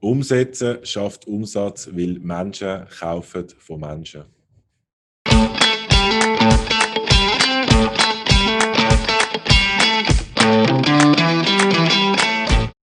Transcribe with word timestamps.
Umsetzen 0.00 0.84
schafft 0.84 1.26
Umsatz, 1.26 1.88
weil 1.90 2.18
Menschen 2.18 2.86
kaufen 3.00 3.48
von 3.58 3.80
Menschen. 3.80 4.24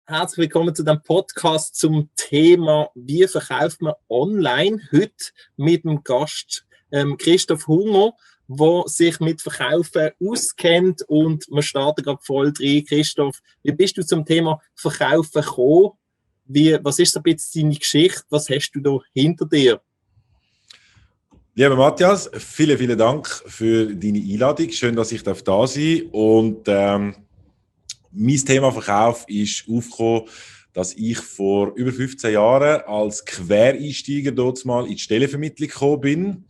Herzlich 0.06 0.38
willkommen 0.38 0.72
zu 0.72 0.84
dem 0.84 1.02
Podcast 1.02 1.74
zum 1.74 2.10
Thema 2.14 2.90
Wie 2.94 3.26
verkauft 3.26 3.82
man 3.82 3.94
online? 4.08 4.80
Heute 4.92 5.32
mit 5.56 5.84
dem 5.84 6.04
Gast 6.04 6.64
ähm, 6.92 7.16
Christoph 7.18 7.66
Hunger, 7.66 8.12
der 8.46 8.84
sich 8.86 9.18
mit 9.18 9.42
Verkaufen 9.42 10.10
auskennt 10.24 11.02
und 11.08 11.46
wir 11.48 11.62
starten 11.62 12.04
gerade 12.04 12.22
voll 12.22 12.52
drin. 12.52 12.84
Christoph, 12.84 13.40
wie 13.64 13.72
bist 13.72 13.96
du 13.96 14.06
zum 14.06 14.24
Thema 14.24 14.60
Verkaufen 14.76 15.42
gekommen? 15.42 15.90
Wie, 16.52 16.76
was 16.82 16.98
ist 16.98 17.12
so 17.12 17.20
ein 17.20 17.22
bisschen 17.22 17.62
deine 17.62 17.78
Geschichte? 17.78 18.22
Was 18.28 18.48
hast 18.50 18.72
du 18.72 18.80
da 18.80 18.98
hinter 19.14 19.46
dir? 19.46 19.80
Lieber 21.54 21.76
Matthias, 21.76 22.28
vielen, 22.32 22.76
vielen 22.76 22.98
Dank 22.98 23.28
für 23.46 23.86
deine 23.94 24.18
Einladung. 24.18 24.68
Schön, 24.70 24.96
dass 24.96 25.12
ich 25.12 25.22
da 25.22 25.32
sein 25.32 25.44
darf. 25.44 25.76
Und 26.10 26.62
ähm, 26.66 27.14
mein 28.10 28.36
Thema 28.36 28.72
Verkauf 28.72 29.24
ist 29.28 29.64
aufgekommen, 29.70 30.22
dass 30.72 30.92
ich 30.94 31.18
vor 31.18 31.72
über 31.76 31.92
15 31.92 32.32
Jahren 32.32 32.80
als 32.82 33.24
Quereinsteiger 33.24 34.32
dort 34.32 34.64
mal 34.64 34.86
in 34.86 34.94
die 34.94 34.98
Stellenvermittlung 34.98 35.68
gekommen 35.68 36.00
bin 36.00 36.44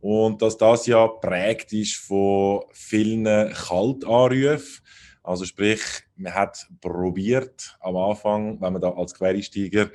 und 0.00 0.42
dass 0.42 0.58
das 0.58 0.84
ja 0.86 1.06
prägt 1.06 1.72
ist 1.72 1.96
von 1.96 2.64
vielen 2.72 3.24
Kaltanrufen 3.54 4.84
also 5.28 5.44
sprich, 5.44 5.82
man 6.16 6.34
hat 6.34 6.66
probiert 6.80 7.76
am 7.80 7.96
Anfang, 7.96 8.60
wenn 8.60 8.72
man 8.72 8.80
da 8.80 8.90
als 8.90 9.12
Quereinsteiger 9.12 9.90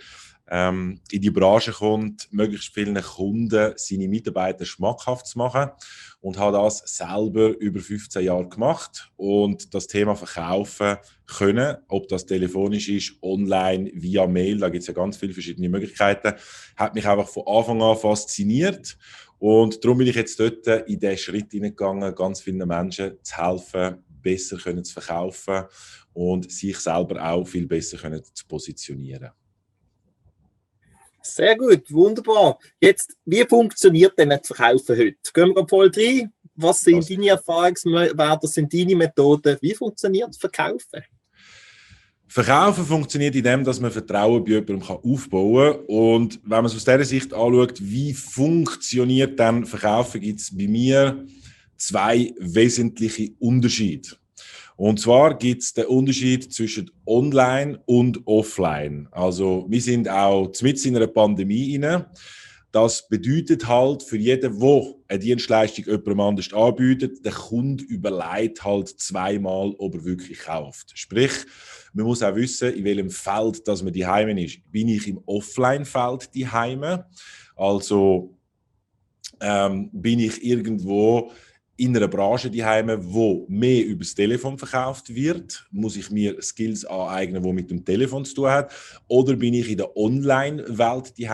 ähm, 0.47 0.99
in 1.09 1.21
die 1.21 1.31
Branche 1.31 1.71
kommt, 1.71 2.31
möglichst 2.31 2.71
vielen 2.71 3.01
Kunden 3.01 3.73
seine 3.75 4.07
Mitarbeiter 4.07 4.63
schmackhaft 4.65 5.25
zu 5.25 5.39
machen 5.39 5.71
und 6.21 6.37
hat 6.37 6.53
das 6.53 6.83
selber 6.85 7.57
über 7.57 7.79
15 7.79 8.23
Jahre 8.23 8.47
gemacht 8.47 9.11
und 9.15 9.73
das 9.73 9.87
Thema 9.87 10.15
verkaufen 10.15 10.97
können, 11.25 11.77
ob 11.87 12.07
das 12.09 12.27
telefonisch 12.27 12.89
ist, 12.89 13.13
online, 13.23 13.89
via 13.95 14.27
Mail, 14.27 14.59
da 14.59 14.69
gibt 14.69 14.81
es 14.81 14.87
ja 14.87 14.93
ganz 14.93 15.17
viele 15.17 15.33
verschiedene 15.33 15.69
Möglichkeiten, 15.69 16.33
hat 16.75 16.93
mich 16.93 17.07
einfach 17.07 17.27
von 17.27 17.47
Anfang 17.47 17.81
an 17.81 17.97
fasziniert 17.97 18.97
und 19.39 19.83
darum 19.83 19.97
bin 19.97 20.07
ich 20.07 20.15
jetzt 20.15 20.39
dort 20.39 20.67
in 20.87 20.99
den 20.99 21.17
Schritt 21.17 21.51
hineingegangen, 21.51 22.13
ganz 22.13 22.41
vielen 22.41 22.67
Menschen 22.67 23.17
zu 23.23 23.37
helfen, 23.37 24.03
besser 24.23 24.57
können 24.57 24.83
zu 24.83 24.93
verkaufen 24.93 25.65
und 26.13 26.51
sich 26.51 26.77
selber 26.79 27.23
auch 27.23 27.45
viel 27.45 27.67
besser 27.67 27.97
können 27.97 28.23
zu 28.23 28.47
positionieren. 28.47 29.29
Sehr 31.21 31.55
gut, 31.55 31.91
wunderbar. 31.91 32.59
Jetzt, 32.81 33.15
wie 33.25 33.45
funktioniert 33.45 34.17
denn 34.17 34.29
das 34.29 34.47
Verkaufen 34.47 34.97
heute? 34.97 35.15
Gehen 35.33 35.55
wir 35.55 35.67
voll 35.67 35.91
rein. 35.95 36.33
Was 36.55 36.81
sind 36.81 36.97
Was? 36.97 37.07
deine 37.07 37.29
Erfahrungswerte, 37.29 38.47
sind 38.47 38.73
deine 38.73 38.95
Methoden? 38.95 39.57
Wie 39.61 39.73
funktioniert 39.73 40.29
das 40.29 40.37
Verkaufen? 40.37 41.03
Verkaufen 42.27 42.85
funktioniert 42.85 43.35
in 43.35 43.43
dem, 43.43 43.63
dass 43.63 43.79
man 43.79 43.91
Vertrauen 43.91 44.43
bei 44.43 44.51
jemandem 44.51 44.81
aufbauen 44.81 45.73
kann. 45.75 45.85
Und 45.85 46.39
wenn 46.43 46.49
man 46.49 46.65
es 46.65 46.75
aus 46.75 46.83
dieser 46.83 47.05
Sicht 47.05 47.33
anschaut, 47.33 47.79
wie 47.79 48.13
funktioniert 48.13 49.39
dann 49.39 49.65
Verkaufen, 49.65 50.19
gibt 50.19 50.39
es 50.41 50.55
bei 50.55 50.67
mir 50.67 51.25
zwei 51.77 52.33
wesentliche 52.39 53.31
Unterschiede. 53.39 54.09
Und 54.75 54.99
zwar 54.99 55.37
gibt 55.37 55.61
es 55.61 55.73
den 55.73 55.85
Unterschied 55.85 56.51
zwischen 56.51 56.89
Online 57.05 57.79
und 57.85 58.25
Offline. 58.25 59.07
Also 59.11 59.65
wir 59.69 59.81
sind 59.81 60.09
auch 60.09 60.51
mit 60.61 60.85
in 60.85 60.95
einer 60.95 61.07
Pandemie 61.07 61.75
inne. 61.75 62.09
Das 62.71 63.07
bedeutet 63.07 63.67
halt 63.67 64.01
für 64.01 64.17
jeden, 64.17 64.59
der 64.59 64.93
eine 65.07 65.19
Dienstleistung 65.19 65.85
jemandem 65.85 66.19
anders 66.19 66.51
anbietet, 66.53 67.23
der 67.23 67.31
Kunde 67.31 67.83
überlegt 67.83 68.63
halt 68.63 68.89
zweimal, 68.99 69.75
ob 69.77 69.93
er 69.93 70.05
wirklich 70.05 70.39
kauft. 70.39 70.91
Sprich, 70.95 71.31
man 71.93 72.07
muss 72.07 72.23
auch 72.23 72.35
wissen, 72.35 72.73
in 72.73 72.83
welchem 72.83 73.11
Feld 73.11 73.67
dass 73.67 73.83
man 73.83 73.93
die 73.93 74.07
Heime 74.07 74.43
ist. 74.43 74.59
Bin 74.71 74.87
ich 74.87 75.07
im 75.07 75.19
Offline-Feld 75.27 76.33
die 76.33 76.47
Heime? 76.47 77.05
Also 77.55 78.35
ähm, 79.39 79.91
bin 79.93 80.17
ich 80.17 80.43
irgendwo 80.43 81.31
in 81.75 81.97
einer 81.97 82.07
Branche 82.07 82.51
die 82.51 82.63
wo 82.63 83.45
mehr 83.49 83.83
über 83.85 84.03
das 84.03 84.13
Telefon 84.13 84.59
verkauft 84.59 85.13
wird, 85.13 85.65
muss 85.71 85.95
ich 85.95 86.11
mir 86.11 86.39
Skills 86.39 86.85
aneignen, 86.85 87.41
die 87.41 87.53
mit 87.53 87.71
dem 87.71 87.83
Telefon 87.83 88.25
zu 88.25 88.35
tun 88.35 88.49
haben, 88.49 88.67
oder 89.07 89.35
bin 89.35 89.55
ich 89.55 89.69
in 89.71 89.77
der 89.77 89.97
Online-Welt 89.97 91.17
die 91.17 91.27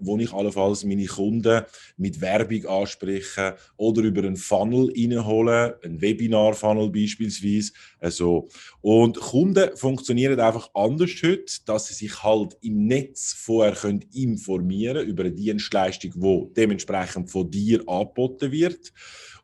wo 0.00 0.16
ich 0.18 0.32
allenfalls 0.32 0.84
meine 0.84 1.04
Kunden 1.04 1.62
mit 1.98 2.20
Werbung 2.22 2.64
anspreche 2.66 3.56
oder 3.76 4.02
über 4.02 4.22
einen 4.22 4.36
Funnel 4.36 4.90
reinhole, 4.96 5.78
ein 5.84 6.00
Webinar-Funnel 6.00 6.90
beispielsweise. 6.90 7.72
Also, 8.00 8.48
und 8.80 9.20
Kunden 9.20 9.76
funktionieren 9.76 10.40
einfach 10.40 10.70
anders 10.72 11.10
heute, 11.22 11.52
dass 11.66 11.88
sie 11.88 11.94
sich 11.94 12.22
halt 12.22 12.56
im 12.62 12.86
Netz 12.86 13.34
vorher 13.34 13.74
können 13.74 14.04
informieren 14.14 15.06
über 15.06 15.24
eine 15.24 15.32
Dienstleistung, 15.32 16.12
die 16.16 16.54
dementsprechend 16.54 17.30
von 17.30 17.50
dir 17.50 17.86
angeboten 17.86 18.50
wird 18.50 18.92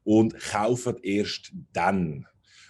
und 0.09 0.41
kaufen 0.41 0.97
erst 1.03 1.53
dann. 1.75 2.27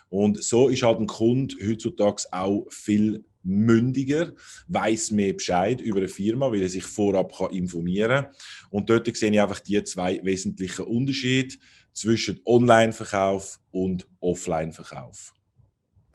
Und 0.09 0.43
so 0.43 0.69
ist 0.69 0.82
halt 0.82 0.99
ein 0.99 1.06
Kunde 1.06 1.54
heutzutage 1.65 2.25
auch 2.32 2.66
viel 2.69 3.25
mündiger, 3.44 4.32
weiß 4.66 5.12
mehr 5.12 5.34
Bescheid 5.34 5.81
über 5.81 5.99
eine 5.99 6.09
Firma, 6.09 6.50
weil 6.50 6.62
er 6.62 6.69
sich 6.69 6.82
vorab 6.82 7.32
kann 7.38 7.53
informieren 7.53 8.25
kann. 8.25 8.34
Und 8.71 8.91
dort 8.91 9.16
sehe 9.16 9.31
ich 9.31 9.41
einfach 9.41 9.60
die 9.60 9.84
zwei 9.84 10.19
wesentlichen 10.25 10.87
Unterschiede 10.87 11.54
zwischen 11.93 12.41
Online-Verkauf 12.44 13.60
und 13.70 14.09
Offline-Verkauf. 14.19 15.32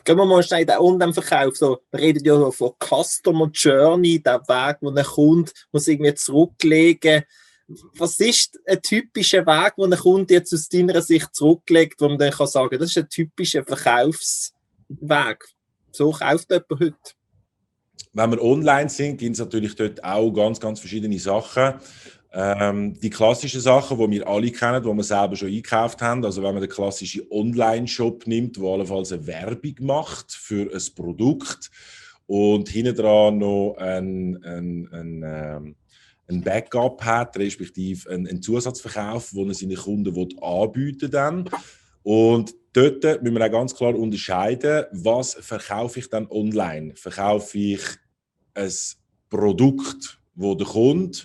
Gehen 0.03 0.17
wir 0.17 0.25
mal 0.25 0.43
schnell 0.43 0.65
den 0.65 0.77
Online-Verkauf. 0.77 1.55
So, 1.55 1.79
wir 1.89 2.01
reden 2.01 2.25
ja 2.25 2.51
von 2.51 2.73
Customer 2.83 3.49
Journey, 3.53 4.21
der 4.21 4.41
Weg, 4.41 4.77
wo 4.81 4.89
ein 4.89 5.05
Kunde 5.05 5.53
muss 5.71 5.87
irgendwie 5.87 6.13
zurücklegen 6.15 7.21
muss 7.21 7.42
was 7.97 8.19
ist 8.19 8.59
ein 8.65 8.81
typischer 8.81 9.45
Weg, 9.45 9.75
den 9.75 9.93
ein 9.93 9.99
Kunde 9.99 10.33
jetzt 10.33 10.53
aus 10.53 10.69
deiner 10.69 11.01
Sicht 11.01 11.33
zurücklegt, 11.33 11.99
wo 11.99 12.09
man 12.09 12.17
dann 12.17 12.31
kann 12.31 12.47
sagen 12.47 12.79
das 12.79 12.89
ist 12.89 12.97
ein 12.97 13.09
typischer 13.09 13.63
Verkaufsweg? 13.63 15.43
So 15.91 16.11
kauft 16.11 16.49
jemand 16.49 16.69
heute. 16.71 16.95
Wenn 18.13 18.31
wir 18.31 18.41
online 18.43 18.89
sind, 18.89 19.17
gibt 19.17 19.33
es 19.33 19.39
natürlich 19.39 19.75
dort 19.75 20.03
auch 20.03 20.31
ganz, 20.31 20.59
ganz 20.59 20.79
verschiedene 20.79 21.19
Sachen. 21.19 21.75
Ähm, 22.35 22.99
die 22.99 23.11
klassischen 23.11 23.61
Sachen, 23.61 23.97
die 23.97 24.17
wir 24.17 24.27
alle 24.27 24.51
kennen, 24.51 24.81
die 24.81 24.89
wir 24.89 25.03
selber 25.03 25.35
schon 25.35 25.49
eingekauft 25.49 26.01
haben, 26.01 26.25
also 26.25 26.41
wenn 26.41 26.53
man 26.53 26.61
den 26.61 26.69
klassischen 26.69 27.23
Online-Shop 27.29 28.25
nimmt, 28.25 28.59
wo 28.59 28.73
allenfalls 28.73 29.11
eine 29.11 29.27
Werbung 29.27 29.75
macht 29.81 30.31
für 30.31 30.73
ein 30.73 30.95
Produkt 30.95 31.69
und 32.25 32.69
hinten 32.69 32.95
dran 32.95 33.37
noch 33.37 33.75
ein, 33.77 34.43
ein, 34.43 34.89
ein, 34.91 35.23
ähm, 35.23 35.75
ein 36.27 36.41
Backup 36.41 37.03
hat, 37.03 37.37
respektive 37.37 38.09
einen, 38.09 38.41
Zusatzverkauf, 38.41 39.31
den 39.31 39.49
er 39.49 39.53
seinen 39.53 39.75
Kunden 39.75 40.15
will 40.15 40.29
anbieten 40.41 41.11
dann. 41.11 41.49
Und 42.01 42.53
dort 42.73 43.03
müssen 43.21 43.35
wir 43.35 43.45
auch 43.45 43.51
ganz 43.51 43.75
klar 43.75 43.95
unterscheiden, 43.95 44.85
was 44.91 45.33
verkaufe 45.33 45.99
ich 45.99 46.09
dann 46.09 46.27
online? 46.29 46.95
Verkaufe 46.95 47.57
ich 47.57 47.81
ein 48.53 48.71
Produkt, 49.29 50.19
wo 50.35 50.55
der 50.55 50.67
Kunde 50.67 51.17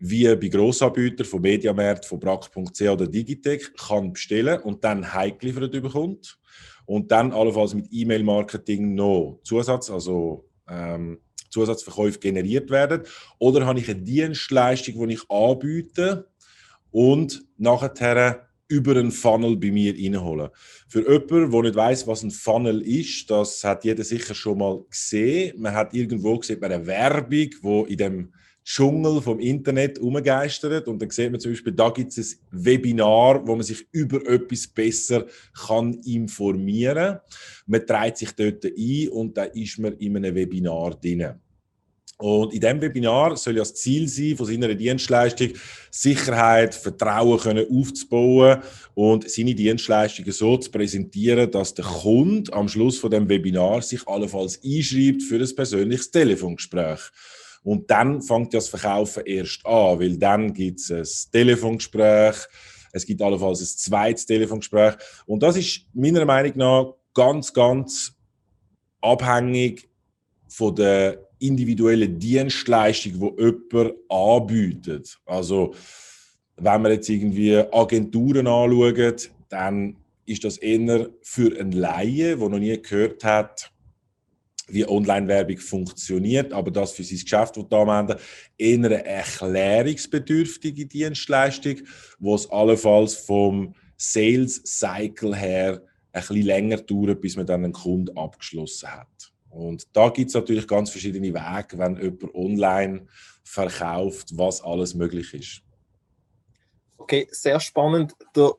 wie 0.00 0.32
bei 0.36 0.48
Grossanbietern 0.48 1.26
von 1.26 1.42
Mediamarkt, 1.42 2.04
von 2.04 2.20
Brax.ch 2.20 2.82
oder 2.82 3.06
Digitec 3.06 3.76
kann 3.76 4.12
bestellen 4.12 4.60
und 4.60 4.84
dann 4.84 5.12
heimgeliefert 5.12 5.72
bekommt 5.72 6.38
und 6.86 7.10
dann 7.10 7.32
allenfalls 7.32 7.74
mit 7.74 7.88
E-Mail-Marketing 7.90 8.94
noch 8.94 9.40
Zusatz, 9.42 9.90
also 9.90 10.48
ähm, 10.68 11.20
Zusatzverkäufe 11.50 12.18
generiert 12.18 12.70
werden? 12.70 13.02
Oder 13.38 13.66
habe 13.66 13.80
ich 13.80 13.88
eine 13.88 14.00
Dienstleistung, 14.00 15.08
die 15.08 15.14
ich 15.14 15.30
anbiete 15.30 16.28
und 16.90 17.44
nachher 17.56 18.48
über 18.68 18.92
einen 18.92 19.10
Funnel 19.10 19.56
bei 19.56 19.70
mir 19.70 19.94
reinholen. 19.94 20.50
Für 20.88 21.00
jemanden, 21.00 21.50
der 21.50 21.62
nicht 21.62 21.74
weiß, 21.74 22.06
was 22.06 22.22
ein 22.22 22.30
Funnel 22.30 22.82
ist, 22.82 23.30
das 23.30 23.64
hat 23.64 23.84
jeder 23.84 24.04
sicher 24.04 24.34
schon 24.34 24.58
mal 24.58 24.84
gesehen. 24.90 25.60
Man 25.60 25.74
hat 25.74 25.94
irgendwo 25.94 26.38
gesehen, 26.38 26.62
eine 26.62 26.86
Werbung, 26.86 27.48
wo 27.62 27.84
in 27.84 27.96
dem 27.96 28.32
Dschungel 28.68 29.22
vom 29.22 29.40
Internet 29.40 29.98
umgeistert 29.98 30.88
und 30.88 31.00
dann 31.00 31.08
sieht 31.08 31.30
man 31.30 31.40
zum 31.40 31.52
Beispiel, 31.52 31.72
da 31.72 31.88
gibt 31.88 32.16
es 32.18 32.34
ein 32.34 32.64
Webinar, 32.64 33.46
wo 33.46 33.56
man 33.56 33.64
sich 33.64 33.86
über 33.92 34.18
etwas 34.26 34.66
besser 34.66 35.24
kann 35.66 35.94
informieren 36.04 37.14
kann. 37.14 37.20
Man 37.66 37.86
trägt 37.86 38.18
sich 38.18 38.32
dort 38.32 38.66
ein 38.66 39.08
und 39.08 39.38
da 39.38 39.44
ist 39.44 39.78
man 39.78 39.94
in 39.94 40.18
einem 40.18 40.34
Webinar 40.34 41.00
drin. 41.00 41.32
Und 42.18 42.52
in 42.52 42.60
diesem 42.60 42.82
Webinar 42.82 43.38
soll 43.38 43.54
ja 43.54 43.60
das 43.60 43.74
Ziel 43.74 44.06
sein, 44.06 44.36
von 44.36 44.44
seiner 44.44 44.74
Dienstleistung 44.74 45.50
Sicherheit, 45.90 46.74
Vertrauen 46.74 47.38
können 47.38 47.66
aufzubauen 47.70 48.58
und 48.94 49.30
seine 49.30 49.54
Dienstleistungen 49.54 50.32
so 50.32 50.58
zu 50.58 50.70
präsentieren, 50.70 51.50
dass 51.50 51.72
der 51.72 51.86
Kunde 51.86 52.52
am 52.52 52.68
Schluss 52.68 52.98
von 52.98 53.10
dem 53.10 53.30
Webinar 53.30 53.80
sich 53.80 54.06
allenfalls 54.06 54.60
einschreibt 54.62 55.22
für 55.22 55.36
ein 55.36 55.56
persönliches 55.56 56.10
Telefongespräch. 56.10 57.00
Und 57.62 57.90
dann 57.90 58.22
fängt 58.22 58.54
das 58.54 58.68
Verkaufen 58.68 59.24
erst 59.26 59.64
an, 59.66 60.00
weil 60.00 60.16
dann 60.16 60.52
gibt 60.52 60.80
es 60.80 60.90
ein 60.90 61.32
Telefongespräch, 61.32 62.36
es 62.92 63.04
gibt 63.04 63.20
allenfalls 63.20 63.60
ein 63.60 63.66
zweites 63.66 64.26
Telefongespräch. 64.26 64.94
Und 65.26 65.42
das 65.42 65.56
ist 65.56 65.86
meiner 65.92 66.24
Meinung 66.24 66.52
nach 66.56 66.94
ganz, 67.14 67.52
ganz 67.52 68.14
abhängig 69.00 69.88
von 70.48 70.74
der 70.74 71.28
individuellen 71.38 72.18
Dienstleistung, 72.18 73.36
die 73.36 73.44
jemand 73.44 73.94
anbietet. 74.08 75.18
Also, 75.26 75.74
wenn 76.56 76.82
man 76.82 76.92
jetzt 76.92 77.08
irgendwie 77.08 77.56
Agenturen 77.56 78.46
anschaut, 78.46 79.30
dann 79.48 79.96
ist 80.26 80.44
das 80.44 80.58
eher 80.58 81.08
für 81.22 81.58
einen 81.58 81.72
Laie, 81.72 82.36
der 82.36 82.48
noch 82.48 82.58
nie 82.58 82.80
gehört 82.80 83.24
hat, 83.24 83.72
wie 84.68 84.86
Online-Werbung 84.86 85.58
funktioniert, 85.58 86.52
aber 86.52 86.70
das 86.70 86.92
für 86.92 87.04
sein 87.04 87.18
Geschäft 87.18 87.56
anwenden 87.58 88.18
eher 88.56 88.76
eine 88.76 89.04
erklärungsbedürftige 89.04 90.86
Dienstleistung, 90.86 91.76
wo 92.18 92.34
es 92.34 92.50
allenfalls 92.50 93.14
vom 93.14 93.74
Sales-Cycle 93.96 95.34
her 95.34 95.82
ein 96.12 96.20
bisschen 96.20 96.42
länger 96.42 96.76
dauert, 96.78 97.20
bis 97.20 97.36
man 97.36 97.46
dann 97.46 97.64
einen 97.64 97.72
Kunden 97.72 98.16
abgeschlossen 98.16 98.92
hat. 98.92 99.32
Und 99.50 99.86
da 99.96 100.10
gibt 100.10 100.28
es 100.28 100.34
natürlich 100.34 100.66
ganz 100.66 100.90
verschiedene 100.90 101.32
Wege, 101.32 101.78
wenn 101.78 101.96
jemand 101.96 102.34
online 102.34 103.06
verkauft, 103.42 104.36
was 104.36 104.62
alles 104.62 104.94
möglich 104.94 105.32
ist. 105.34 105.62
Okay, 106.98 107.26
sehr 107.30 107.58
spannend. 107.58 108.14
Der, 108.36 108.52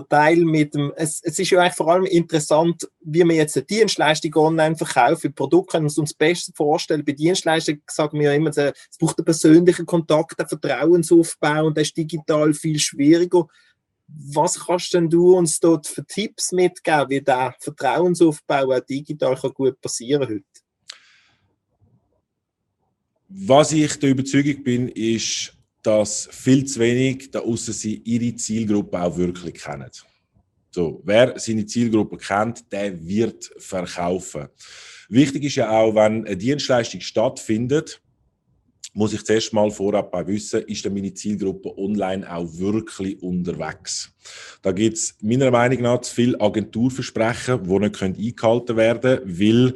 der 0.00 0.08
Teil 0.08 0.44
mit 0.44 0.74
dem, 0.74 0.92
es, 0.96 1.20
es 1.22 1.38
ist 1.38 1.50
ja 1.50 1.60
eigentlich 1.60 1.74
vor 1.74 1.92
allem 1.92 2.04
interessant, 2.04 2.88
wie 3.00 3.24
man 3.24 3.36
jetzt 3.36 3.56
eine 3.56 3.66
Dienstleistung 3.66 4.34
online 4.36 4.76
verkauft. 4.76 5.22
Für 5.22 5.30
Produkte 5.30 5.72
können 5.72 5.84
wir 5.84 5.98
uns 5.98 6.10
das 6.10 6.14
Beste 6.14 6.52
vorstellen. 6.54 7.04
Bei 7.04 7.12
Dienstleistungen 7.12 7.82
sagen 7.90 8.18
wir 8.18 8.30
ja 8.30 8.36
immer, 8.36 8.50
es 8.50 8.98
braucht 8.98 9.18
einen 9.18 9.24
persönlichen 9.24 9.86
Kontakt, 9.86 10.38
einen 10.38 10.48
Vertrauensaufbau 10.48 11.66
und 11.66 11.76
das 11.76 11.88
ist 11.88 11.96
digital 11.96 12.52
viel 12.54 12.78
schwieriger. 12.78 13.46
Was 14.08 14.66
kannst 14.66 14.94
denn 14.94 15.10
du 15.10 15.36
uns 15.36 15.58
dort 15.58 15.86
für 15.86 16.04
Tipps 16.06 16.52
mitgeben, 16.52 17.10
wie 17.10 17.20
der 17.20 17.54
Vertrauensaufbau 17.58 18.72
auch 18.72 18.80
digital 18.80 19.36
kann 19.36 19.52
gut 19.52 19.80
passieren 19.80 20.28
heute? 20.28 20.44
Was 23.28 23.72
ich 23.72 23.98
der 23.98 24.10
Überzeugung 24.10 24.62
bin, 24.62 24.88
ist, 24.88 25.55
dass 25.86 26.28
viel 26.32 26.64
zu 26.64 26.80
wenig 26.80 27.30
da 27.30 27.40
außen 27.40 27.72
sie 27.72 28.02
ihre 28.04 28.34
Zielgruppe 28.34 29.00
auch 29.00 29.16
wirklich 29.16 29.54
kennen. 29.54 29.90
So, 30.70 31.00
wer 31.04 31.38
seine 31.38 31.64
Zielgruppe 31.64 32.16
kennt, 32.16 32.70
der 32.72 33.06
wird 33.06 33.50
verkaufen. 33.58 34.48
Wichtig 35.08 35.44
ist 35.44 35.54
ja 35.54 35.70
auch, 35.70 35.94
wenn 35.94 36.26
eine 36.26 36.36
Dienstleistung 36.36 37.00
stattfindet, 37.00 38.00
muss 38.92 39.12
ich 39.12 39.24
zuerst 39.24 39.52
mal 39.52 39.70
vorab 39.70 40.12
wissen, 40.26 40.62
ist 40.62 40.84
denn 40.84 40.94
meine 40.94 41.14
Zielgruppe 41.14 41.76
online 41.78 42.30
auch 42.30 42.48
wirklich 42.58 43.22
unterwegs? 43.22 44.10
Da 44.62 44.72
gibt 44.72 44.96
es 44.96 45.16
meiner 45.20 45.50
Meinung 45.50 45.82
nach 45.82 46.00
zu 46.00 46.14
viele 46.14 46.40
Agenturversprechen, 46.40 47.62
die 47.62 47.78
nicht 47.78 48.02
eingehalten 48.02 48.76
werden 48.76 49.20
können, 49.20 49.38
weil 49.38 49.74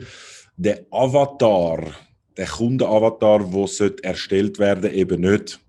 der 0.57 0.87
Avatar, 0.91 1.95
der 2.37 2.47
Kundenavatar, 2.47 3.49
der 3.49 4.05
erstellt 4.05 4.59
werden 4.59 4.93
eben 4.93 5.21
nicht 5.21 5.61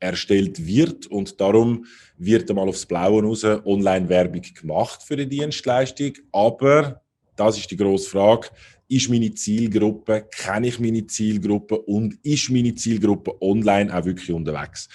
erstellt 0.00 0.66
wird 0.66 1.06
und 1.06 1.40
darum 1.40 1.84
wird 2.16 2.50
einmal 2.50 2.68
aufs 2.68 2.86
Blaue 2.86 3.22
raus 3.22 3.44
Online-Werbung 3.44 4.42
gemacht 4.60 5.02
für 5.02 5.16
die 5.16 5.28
Dienstleistung. 5.28 6.14
Aber 6.32 7.02
das 7.36 7.58
ist 7.58 7.70
die 7.70 7.76
grosse 7.76 8.10
Frage. 8.10 8.48
Ist 8.88 9.08
meine 9.08 9.32
Zielgruppe, 9.32 10.26
kenne 10.30 10.68
ich 10.68 10.80
meine 10.80 11.06
Zielgruppe 11.06 11.78
und 11.78 12.18
ist 12.24 12.50
meine 12.50 12.74
Zielgruppe 12.74 13.40
online 13.40 13.96
auch 13.96 14.04
wirklich 14.04 14.32
unterwegs? 14.32 14.88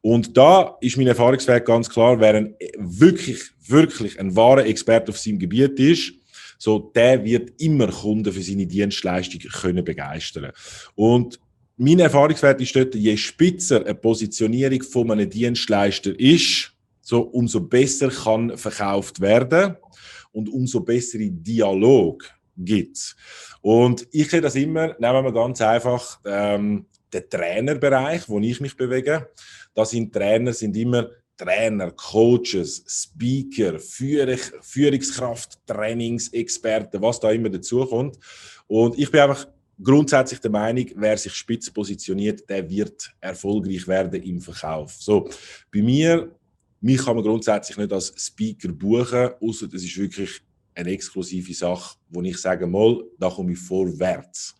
Und 0.00 0.36
da 0.36 0.76
ist 0.80 0.96
mein 0.96 1.06
Erfahrungswert 1.06 1.64
ganz 1.64 1.88
klar, 1.88 2.18
wer 2.20 2.34
ein, 2.34 2.54
wirklich, 2.76 3.40
wirklich 3.66 4.18
ein 4.18 4.34
wahrer 4.34 4.66
Experte 4.66 5.10
auf 5.10 5.18
seinem 5.18 5.38
Gebiet 5.38 5.78
ist, 5.78 6.12
so, 6.58 6.78
der 6.94 7.24
wird 7.24 7.60
immer 7.60 7.88
Kunden 7.88 8.32
für 8.32 8.42
seine 8.42 8.66
Dienstleistung 8.66 9.40
können 9.40 9.84
begeistern. 9.84 10.52
Und 10.94 11.40
mein 11.76 11.98
Erfahrungswert 11.98 12.60
ist 12.60 12.76
dort, 12.76 12.94
je 12.94 13.16
spitzer 13.16 13.84
eine 13.84 13.94
Positionierung 13.94 14.82
von 14.82 15.10
einem 15.10 15.28
Dienstleister 15.28 16.18
ist, 16.18 16.72
so 17.00 17.22
umso 17.22 17.60
besser 17.60 18.08
kann 18.08 18.56
verkauft 18.56 19.20
werden 19.20 19.76
und 20.32 20.48
umso 20.48 20.80
bessere 20.80 21.30
Dialog 21.30 22.24
gibt 22.56 22.96
es. 22.96 23.16
Und 23.60 24.06
ich 24.12 24.30
sehe 24.30 24.40
das 24.40 24.54
immer, 24.54 24.94
nehmen 24.98 25.24
wir 25.24 25.32
ganz 25.32 25.60
einfach 25.60 26.20
ähm, 26.24 26.86
den 27.12 27.28
Trainerbereich, 27.28 28.28
wo 28.28 28.38
ich 28.40 28.60
mich 28.60 28.76
bewege. 28.76 29.30
Da 29.74 29.84
sind 29.84 30.12
Trainer 30.12 30.52
sind 30.52 30.76
immer 30.76 31.08
Trainer, 31.36 31.90
Coaches, 31.92 32.84
Speaker, 32.86 33.78
Führungskraft, 33.78 35.58
Trainingsexperten, 35.66 37.00
was 37.02 37.20
da 37.20 37.30
immer 37.30 37.48
dazukommt. 37.48 38.18
Und 38.66 38.98
ich 38.98 39.10
bin 39.10 39.20
einfach 39.22 39.46
grundsätzlich 39.80 40.40
der 40.40 40.50
Meinung, 40.50 40.86
wer 40.96 41.16
sich 41.16 41.32
spitz 41.32 41.70
positioniert, 41.70 42.48
der 42.48 42.68
wird 42.68 43.12
erfolgreich 43.20 43.86
werden 43.86 44.22
im 44.22 44.40
Verkauf. 44.40 44.94
So, 44.98 45.28
bei 45.72 45.82
mir, 45.82 46.34
mich 46.80 46.98
kann 46.98 47.16
man 47.16 47.24
grundsätzlich 47.24 47.76
nicht 47.76 47.92
als 47.92 48.12
Speaker 48.16 48.68
buchen, 48.72 49.30
außer 49.40 49.68
das 49.68 49.82
ist 49.82 49.96
wirklich 49.96 50.40
eine 50.74 50.90
exklusive 50.90 51.54
Sache, 51.54 51.96
wo 52.08 52.22
ich 52.22 52.38
sage, 52.38 52.66
mal, 52.66 53.04
da 53.18 53.28
komme 53.28 53.52
ich 53.52 53.58
vorwärts. 53.58 54.54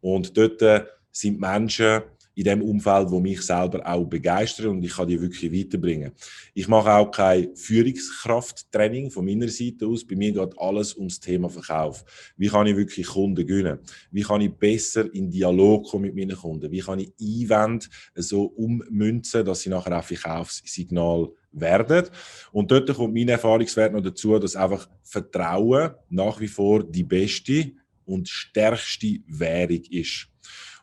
Und 0.00 0.36
dort 0.36 0.62
äh, 0.62 0.84
sind 1.12 1.38
Menschen, 1.38 2.02
in 2.34 2.44
dem 2.44 2.62
Umfeld, 2.62 3.10
wo 3.10 3.20
mich 3.20 3.42
selber 3.42 3.86
auch 3.86 4.04
begeistert 4.04 4.66
und 4.66 4.82
ich 4.82 4.94
kann 4.94 5.08
die 5.08 5.20
wirklich 5.20 5.52
weiterbringen. 5.52 6.12
Ich 6.54 6.68
mache 6.68 6.92
auch 6.92 7.10
kein 7.10 7.54
Führungskrafttraining 7.54 9.10
von 9.10 9.24
meiner 9.24 9.48
Seite 9.48 9.86
aus. 9.86 10.06
Bei 10.06 10.16
mir 10.16 10.32
geht 10.32 10.58
alles 10.58 10.96
ums 10.96 11.20
Thema 11.20 11.48
Verkauf. 11.48 12.04
Wie 12.36 12.48
kann 12.48 12.66
ich 12.66 12.76
wirklich 12.76 13.06
Kunden 13.06 13.46
gewinnen? 13.46 13.80
Wie 14.10 14.22
kann 14.22 14.40
ich 14.40 14.52
besser 14.52 15.12
in 15.12 15.30
Dialog 15.30 15.88
kommen 15.90 16.04
mit 16.04 16.14
meinen 16.14 16.36
Kunden? 16.36 16.70
Wie 16.70 16.80
kann 16.80 17.00
ich 17.00 17.12
Einwände 17.20 17.86
so 18.14 18.44
ummünzen, 18.44 19.44
dass 19.44 19.60
sie 19.60 19.70
nachher 19.70 19.98
auch 19.98 20.04
Verkaufssignal 20.04 21.28
werden. 21.52 22.08
Und 22.52 22.70
dort 22.70 22.94
kommt 22.94 23.14
mein 23.14 23.28
Erfahrungswert 23.28 23.92
noch 23.92 24.02
dazu, 24.02 24.38
dass 24.38 24.56
einfach 24.56 24.88
Vertrauen 25.02 25.92
nach 26.08 26.40
wie 26.40 26.48
vor 26.48 26.84
die 26.84 27.04
beste 27.04 27.72
und 28.04 28.28
stärkste 28.28 29.20
Währung 29.26 29.82
ist. 29.90 30.29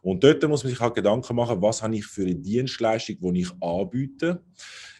Und 0.07 0.23
dort 0.23 0.41
muss 0.47 0.63
man 0.63 0.71
sich 0.71 0.79
halt 0.79 0.95
Gedanken 0.95 1.35
machen, 1.35 1.61
was 1.61 1.83
habe 1.83 1.97
ich 1.97 2.05
für 2.05 2.21
eine 2.21 2.33
Dienstleistung, 2.33 3.17
die 3.33 3.41
ich 3.41 3.51
anbiete. 3.61 4.41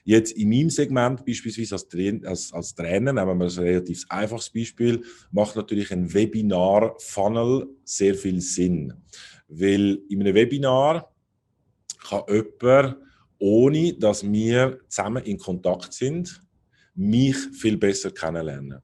Jetzt 0.04 0.34
in 0.34 0.50
meinem 0.50 0.70
Segment, 0.70 1.26
beispielsweise 1.26 1.76
als, 1.76 1.88
als, 2.26 2.52
als 2.52 2.76
Trainer, 2.76 3.14
nehmen 3.14 3.40
wir 3.40 3.46
ein 3.46 3.64
relativ 3.64 4.04
einfaches 4.10 4.50
Beispiel, 4.50 5.02
macht 5.32 5.56
natürlich 5.56 5.94
ein 5.94 6.14
Webinar-Funnel 6.14 7.70
sehr 7.86 8.16
viel 8.16 8.42
Sinn. 8.42 8.96
Weil 9.48 9.98
in 10.10 10.20
einem 10.20 10.36
Webinar 10.36 11.10
kann 12.06 12.24
jemand, 12.28 12.98
ohne 13.40 13.94
dass 13.94 14.30
wir 14.30 14.78
zusammen 14.90 15.24
in 15.24 15.38
Kontakt 15.38 15.94
sind, 15.94 16.44
mich 16.96 17.38
viel 17.54 17.78
besser 17.78 18.12
kennenlernen. 18.12 18.80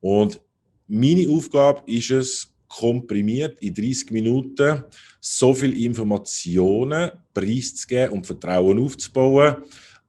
Und 0.00 0.40
meine 0.88 1.30
Aufgabe 1.30 1.88
ist 1.88 2.10
es, 2.10 2.53
komprimiert 2.78 3.62
in 3.62 3.72
30 3.72 4.10
Minuten 4.10 4.84
so 5.20 5.54
viele 5.54 5.76
Informationen 5.76 7.10
preiszugeben 7.32 8.14
und 8.14 8.26
Vertrauen 8.26 8.78
aufzubauen, 8.78 9.56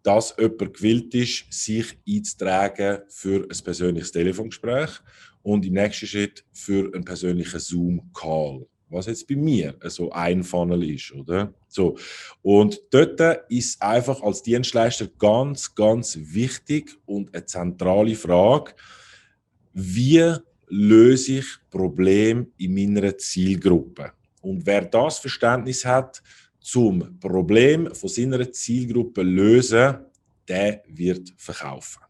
dass 0.01 0.36
jemand 0.38 0.74
gewillt 0.74 1.13
ist, 1.13 1.45
sich 1.51 1.98
einzutragen 2.07 3.00
für 3.10 3.48
ein 3.50 3.63
persönliches 3.63 4.12
Telefongespräch 4.12 4.89
und 5.43 5.65
im 5.65 5.74
nächsten 5.74 6.07
Schritt 6.07 6.43
für 6.53 6.91
einen 6.93 7.05
persönlichen 7.05 7.60
Zoom-Call. 7.60 8.65
Was 8.89 9.07
jetzt 9.07 9.27
bei 9.27 9.36
mir 9.36 9.75
so 9.86 10.12
ein 10.12 10.43
Funnel 10.43 10.84
ist, 10.89 11.12
oder? 11.13 11.53
So. 11.67 11.98
Und 12.41 12.81
dort 12.91 13.19
ist 13.50 13.81
einfach 13.81 14.22
als 14.22 14.41
Dienstleister 14.43 15.07
ganz, 15.19 15.74
ganz 15.74 16.17
wichtig 16.19 16.95
und 17.05 17.34
eine 17.34 17.45
zentrale 17.45 18.15
Frage, 18.15 18.74
wie 19.74 20.36
löse 20.67 21.39
ich 21.39 21.45
Probleme 21.69 22.48
in 22.57 22.74
meiner 22.74 23.17
Zielgruppe. 23.17 24.13
Und 24.41 24.65
wer 24.65 24.86
das 24.86 25.19
Verständnis 25.19 25.86
hat, 25.86 26.22
zum 26.60 27.19
Problem 27.19 27.93
von 27.93 28.10
seiner 28.10 28.51
Zielgruppe 28.51 29.22
lösen, 29.22 29.98
der 30.48 30.84
wird 30.88 31.34
verkaufen. 31.38 32.05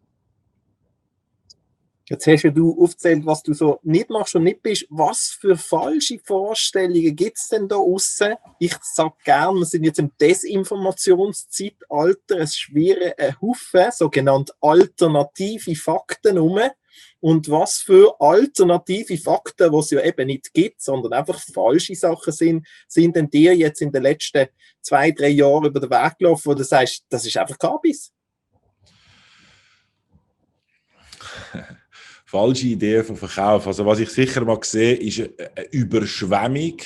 Jetzt 2.07 2.27
hast 2.27 2.43
ja 2.43 2.51
du 2.51 2.79
aufgezählt, 2.79 3.25
was 3.25 3.41
du 3.41 3.53
so 3.53 3.79
nicht 3.81 4.11
machst 4.11 4.35
und 4.35 4.43
nicht 4.43 4.61
bist. 4.61 4.85
Was 4.91 5.35
für 5.39 5.57
falsche 5.57 6.19
Vorstellungen 6.19 7.15
gibt 7.15 7.39
es 7.39 7.49
denn 7.49 7.67
da 7.67 7.77
außen? 7.77 8.35
Ich 8.59 8.75
sage 8.83 9.15
gerne, 9.23 9.57
wir 9.57 9.65
sind 9.65 9.85
jetzt 9.85 9.97
im 9.97 10.11
Desinformationszeitalter. 10.21 12.41
Es 12.41 12.57
schwirren 12.57 13.13
ein 13.17 13.41
Haufen 13.41 13.91
sogenannte 13.91 14.53
alternative 14.61 15.75
Fakten 15.75 16.37
um 16.37 16.59
und 17.25 17.49
was 17.49 17.77
für 17.77 18.15
alternative 18.21 19.17
Fakten, 19.17 19.71
die 19.71 19.77
es 19.79 19.89
ja 19.89 19.99
eben 20.03 20.27
nicht 20.27 20.53
gibt, 20.53 20.79
sondern 20.79 21.11
einfach 21.13 21.39
falsche 21.39 21.95
Sachen 21.95 22.31
sind, 22.31 22.67
sind 22.87 23.15
denn 23.15 23.31
dir 23.31 23.55
jetzt 23.55 23.81
in 23.81 23.91
den 23.91 24.03
letzten 24.03 24.45
zwei, 24.79 25.09
drei 25.09 25.29
Jahren 25.29 25.65
über 25.65 25.79
den 25.79 25.89
Weg 25.89 26.19
gelaufen, 26.19 26.45
wo 26.45 26.53
du 26.53 26.63
sagst, 26.63 27.03
das 27.09 27.25
ist 27.25 27.35
einfach 27.35 27.57
Cannabis? 27.57 28.13
falsche 32.25 32.67
Idee 32.67 33.03
vom 33.03 33.15
Verkauf. 33.15 33.65
Also 33.65 33.83
was 33.87 33.97
ich 33.97 34.11
sicher 34.11 34.45
mal 34.45 34.59
sehe, 34.61 34.93
ist 34.93 35.19
eine 35.19 35.65
Überschwemmung, 35.71 36.77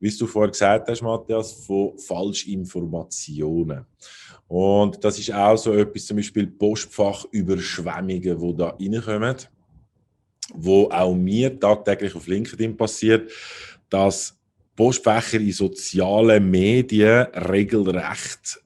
wie 0.00 0.10
du 0.18 0.26
vorher 0.26 0.50
gesagt 0.50 0.88
hast, 0.88 1.00
Matthias, 1.00 1.52
von 1.64 1.96
Falschinformationen. 1.96 3.86
Und 4.56 5.02
das 5.02 5.18
ist 5.18 5.32
auch 5.32 5.56
so 5.56 5.72
etwas, 5.72 6.06
zum 6.06 6.18
Beispiel 6.18 6.46
Postfachüberschwemmungen, 6.46 8.38
die 8.38 8.56
da 8.56 8.68
reinkommen, 8.68 9.36
wo 10.54 10.88
auch 10.90 11.12
mir 11.12 11.58
tagtäglich 11.58 12.14
auf 12.14 12.28
LinkedIn 12.28 12.76
passiert, 12.76 13.32
dass 13.90 14.38
Postfächer 14.76 15.40
in 15.40 15.50
sozialen 15.50 16.48
Medien 16.48 17.26
regelrecht 17.34 18.62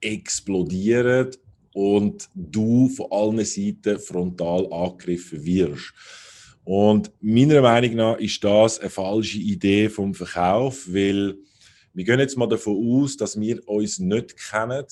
explodieren 0.00 1.30
und 1.72 2.28
du 2.32 2.88
von 2.90 3.10
allen 3.10 3.44
Seiten 3.44 3.98
frontal 3.98 4.72
angegriffen 4.72 5.44
wirst. 5.44 5.94
Und 6.62 7.10
meiner 7.20 7.60
Meinung 7.60 7.96
nach 7.96 8.18
ist 8.18 8.44
das 8.44 8.78
eine 8.78 8.88
falsche 8.88 9.38
Idee 9.38 9.88
vom 9.88 10.14
Verkauf, 10.14 10.86
weil 10.86 11.36
wir 11.92 12.04
gehen 12.04 12.20
jetzt 12.20 12.38
mal 12.38 12.46
davon 12.46 13.02
aus, 13.02 13.16
dass 13.16 13.38
wir 13.40 13.68
uns 13.68 13.98
nicht 13.98 14.36
kennen, 14.36 14.86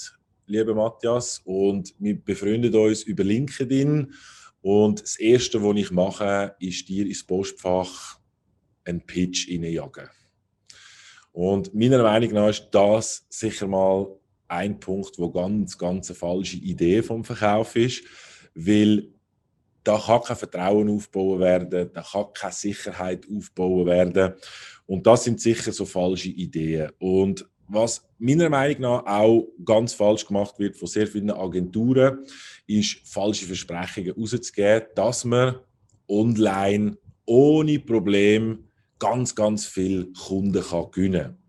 lieber 0.52 0.74
Matthias, 0.74 1.40
und 1.44 1.94
wir 1.98 2.14
befreundet 2.22 2.74
uns 2.74 3.02
über 3.02 3.24
LinkedIn. 3.24 4.12
Und 4.60 5.02
das 5.02 5.18
Erste, 5.18 5.62
was 5.62 5.76
ich 5.76 5.90
mache, 5.90 6.54
ist 6.60 6.88
dir 6.88 7.06
ins 7.06 7.26
Postfach 7.26 8.18
einen 8.84 9.04
Pitch 9.04 9.48
reinjagen. 9.50 10.08
Und 11.32 11.74
meiner 11.74 12.02
Meinung 12.02 12.32
nach 12.32 12.50
ist 12.50 12.68
das 12.70 13.26
sicher 13.30 13.66
mal 13.66 14.06
ein 14.48 14.78
Punkt, 14.78 15.18
wo 15.18 15.30
ganz, 15.30 15.78
ganz 15.78 16.10
eine 16.10 16.16
falsche 16.16 16.58
Idee 16.58 17.02
vom 17.02 17.24
Verkauf 17.24 17.74
ist, 17.74 18.04
weil 18.54 19.08
da 19.82 19.98
kann 19.98 20.22
kein 20.22 20.36
Vertrauen 20.36 20.90
aufbauen 20.90 21.40
werden, 21.40 21.90
da 21.92 22.02
kann 22.02 22.32
keine 22.34 22.52
Sicherheit 22.52 23.26
aufbauen 23.34 23.86
werden 23.86 24.34
und 24.86 25.06
das 25.06 25.24
sind 25.24 25.40
sicher 25.40 25.72
so 25.72 25.86
falsche 25.86 26.28
Ideen 26.28 26.90
und 26.98 27.48
was 27.72 28.06
meiner 28.18 28.48
Meinung 28.48 28.82
nach 28.82 29.06
auch 29.06 29.48
ganz 29.64 29.94
falsch 29.94 30.26
gemacht 30.26 30.58
wird 30.58 30.76
von 30.76 30.88
sehr 30.88 31.06
vielen 31.06 31.30
Agenturen, 31.30 32.24
ist 32.66 32.98
falsche 33.04 33.46
Versprechungen 33.46 34.12
rauszugeben, 34.12 34.88
dass 34.94 35.24
man 35.24 35.56
online 36.08 36.96
ohne 37.24 37.78
Problem 37.78 38.64
ganz, 38.98 39.34
ganz 39.34 39.66
viele 39.66 40.06
Kunden 40.12 40.52
gewinnen 40.52 41.22
kann 41.22 41.41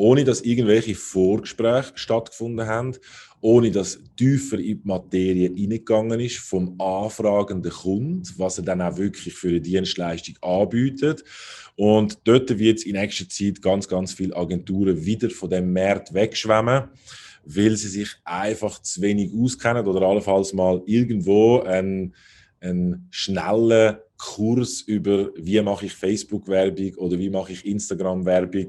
ohne 0.00 0.24
dass 0.24 0.40
irgendwelche 0.40 0.94
Vorgespräche 0.94 1.92
stattgefunden 1.94 2.66
haben, 2.66 2.96
ohne 3.42 3.70
dass 3.70 4.00
tiefer 4.16 4.58
in 4.58 4.64
die 4.64 4.80
Materie 4.84 5.48
hineingegangen 5.48 6.18
ist 6.20 6.38
vom 6.38 6.80
anfragenden 6.80 7.70
Kunden, 7.70 8.22
was 8.38 8.56
er 8.56 8.64
dann 8.64 8.80
auch 8.80 8.96
wirklich 8.96 9.34
für 9.34 9.48
eine 9.48 9.60
Dienstleistung 9.60 10.36
anbietet. 10.40 11.22
Und 11.76 12.18
dort 12.24 12.58
wird 12.58 12.78
es 12.78 12.86
in 12.86 12.94
nächster 12.94 13.28
Zeit 13.28 13.60
ganz, 13.60 13.88
ganz 13.88 14.14
viele 14.14 14.34
Agenturen 14.34 15.04
wieder 15.04 15.28
von 15.28 15.50
dem 15.50 15.70
Markt 15.70 16.14
wegschwemmen, 16.14 16.84
weil 17.44 17.76
sie 17.76 17.88
sich 17.88 18.08
einfach 18.24 18.80
zu 18.80 19.02
wenig 19.02 19.30
auskennen 19.34 19.86
oder 19.86 20.00
allenfalls 20.00 20.54
mal 20.54 20.82
irgendwo 20.86 21.60
einen, 21.60 22.14
einen 22.60 23.06
schnellen 23.10 23.98
Kurs 24.16 24.80
über, 24.80 25.28
wie 25.36 25.60
mache 25.60 25.86
ich 25.86 25.92
Facebook-Werbung 25.92 26.94
oder 26.94 27.18
wie 27.18 27.28
mache 27.28 27.52
ich 27.52 27.66
Instagram-Werbung 27.66 28.68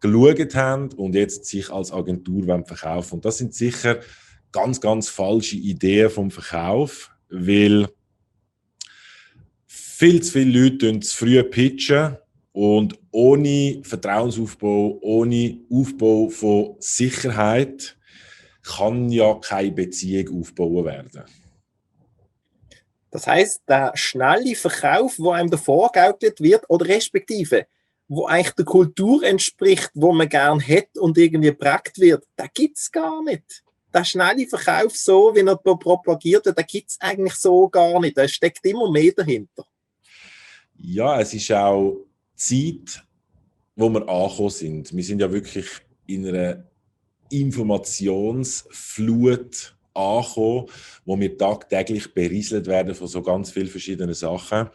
geschaut 0.00 0.54
haben 0.54 0.92
und 0.92 1.14
jetzt 1.14 1.46
sich 1.46 1.70
als 1.70 1.92
Agentur 1.92 2.44
verkaufen 2.64 3.14
Und 3.14 3.24
das 3.24 3.38
sind 3.38 3.54
sicher 3.54 4.00
ganz, 4.52 4.80
ganz 4.80 5.08
falsche 5.08 5.56
Ideen 5.56 6.10
vom 6.10 6.30
Verkauf, 6.30 7.10
weil 7.28 7.88
viel 9.66 10.22
zu 10.22 10.32
viele 10.32 10.68
Leute 10.68 11.00
zu 11.00 11.16
früh 11.16 11.42
pitchen 11.42 12.16
und 12.52 12.98
ohne 13.10 13.80
Vertrauensaufbau, 13.82 14.98
ohne 15.02 15.58
Aufbau 15.70 16.28
von 16.28 16.76
Sicherheit 16.78 17.96
kann 18.62 19.10
ja 19.10 19.34
keine 19.34 19.72
Beziehung 19.72 20.40
aufbauen 20.40 20.84
werden. 20.84 21.24
Das 23.10 23.26
heißt, 23.26 23.62
der 23.68 23.92
schnelle 23.94 24.54
Verkauf, 24.54 25.18
wo 25.18 25.30
einem 25.30 25.50
davor 25.50 25.90
gegaukelt 25.92 26.40
wird, 26.40 26.68
oder 26.68 26.86
respektive 26.86 27.66
wo 28.08 28.26
eigentlich 28.26 28.54
der 28.54 28.64
Kultur 28.64 29.22
entspricht, 29.22 29.90
wo 29.94 30.12
man 30.12 30.28
gern 30.28 30.60
hat 30.60 30.96
und 30.98 31.16
irgendwie 31.18 31.48
geprägt 31.48 31.98
wird, 31.98 32.24
da 32.36 32.46
gibt 32.46 32.78
es 32.78 32.90
gar 32.90 33.22
nicht. 33.22 33.62
Der 33.92 34.04
schnelle 34.04 34.46
Verkauf, 34.46 34.96
so 34.96 35.34
wie 35.34 35.40
er 35.40 35.56
propagiert 35.56 36.46
wird, 36.46 36.58
da 36.58 36.62
gibt 36.62 36.90
es 36.90 37.00
eigentlich 37.00 37.34
so 37.34 37.68
gar 37.68 38.00
nicht. 38.00 38.16
Da 38.16 38.28
steckt 38.28 38.64
immer 38.66 38.90
mehr 38.90 39.12
dahinter. 39.12 39.64
Ja, 40.76 41.20
es 41.20 41.34
ist 41.34 41.50
auch 41.52 42.06
Zeit, 42.34 43.02
wo 43.74 43.88
wir 43.88 44.08
angekommen 44.08 44.50
sind. 44.50 44.94
Wir 44.94 45.04
sind 45.04 45.20
ja 45.20 45.32
wirklich 45.32 45.66
in 46.06 46.28
einer 46.28 46.64
Informationsflut 47.30 49.75
angekommen, 49.96 50.66
wo 51.04 51.18
wir 51.18 51.36
tagtäglich 51.36 52.12
berieselt 52.12 52.66
werden 52.66 52.94
von 52.94 53.08
so 53.08 53.22
ganz 53.22 53.50
vielen 53.50 53.68
verschiedenen 53.68 54.14
Sachen. 54.14 54.68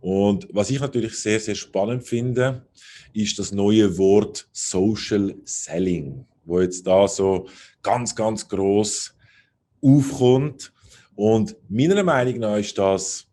Und 0.00 0.46
was 0.52 0.70
ich 0.70 0.80
natürlich 0.80 1.18
sehr, 1.18 1.40
sehr 1.40 1.54
spannend 1.54 2.04
finde, 2.06 2.66
ist 3.12 3.38
das 3.38 3.52
neue 3.52 3.96
Wort 3.98 4.48
Social 4.52 5.34
Selling, 5.44 6.24
wo 6.44 6.60
jetzt 6.60 6.86
da 6.86 7.08
so 7.08 7.48
ganz, 7.82 8.14
ganz 8.14 8.48
groß 8.48 9.14
aufkommt. 9.82 10.72
Und 11.14 11.56
meiner 11.68 12.02
Meinung 12.02 12.38
nach 12.38 12.58
ist 12.58 12.78
das, 12.78 13.26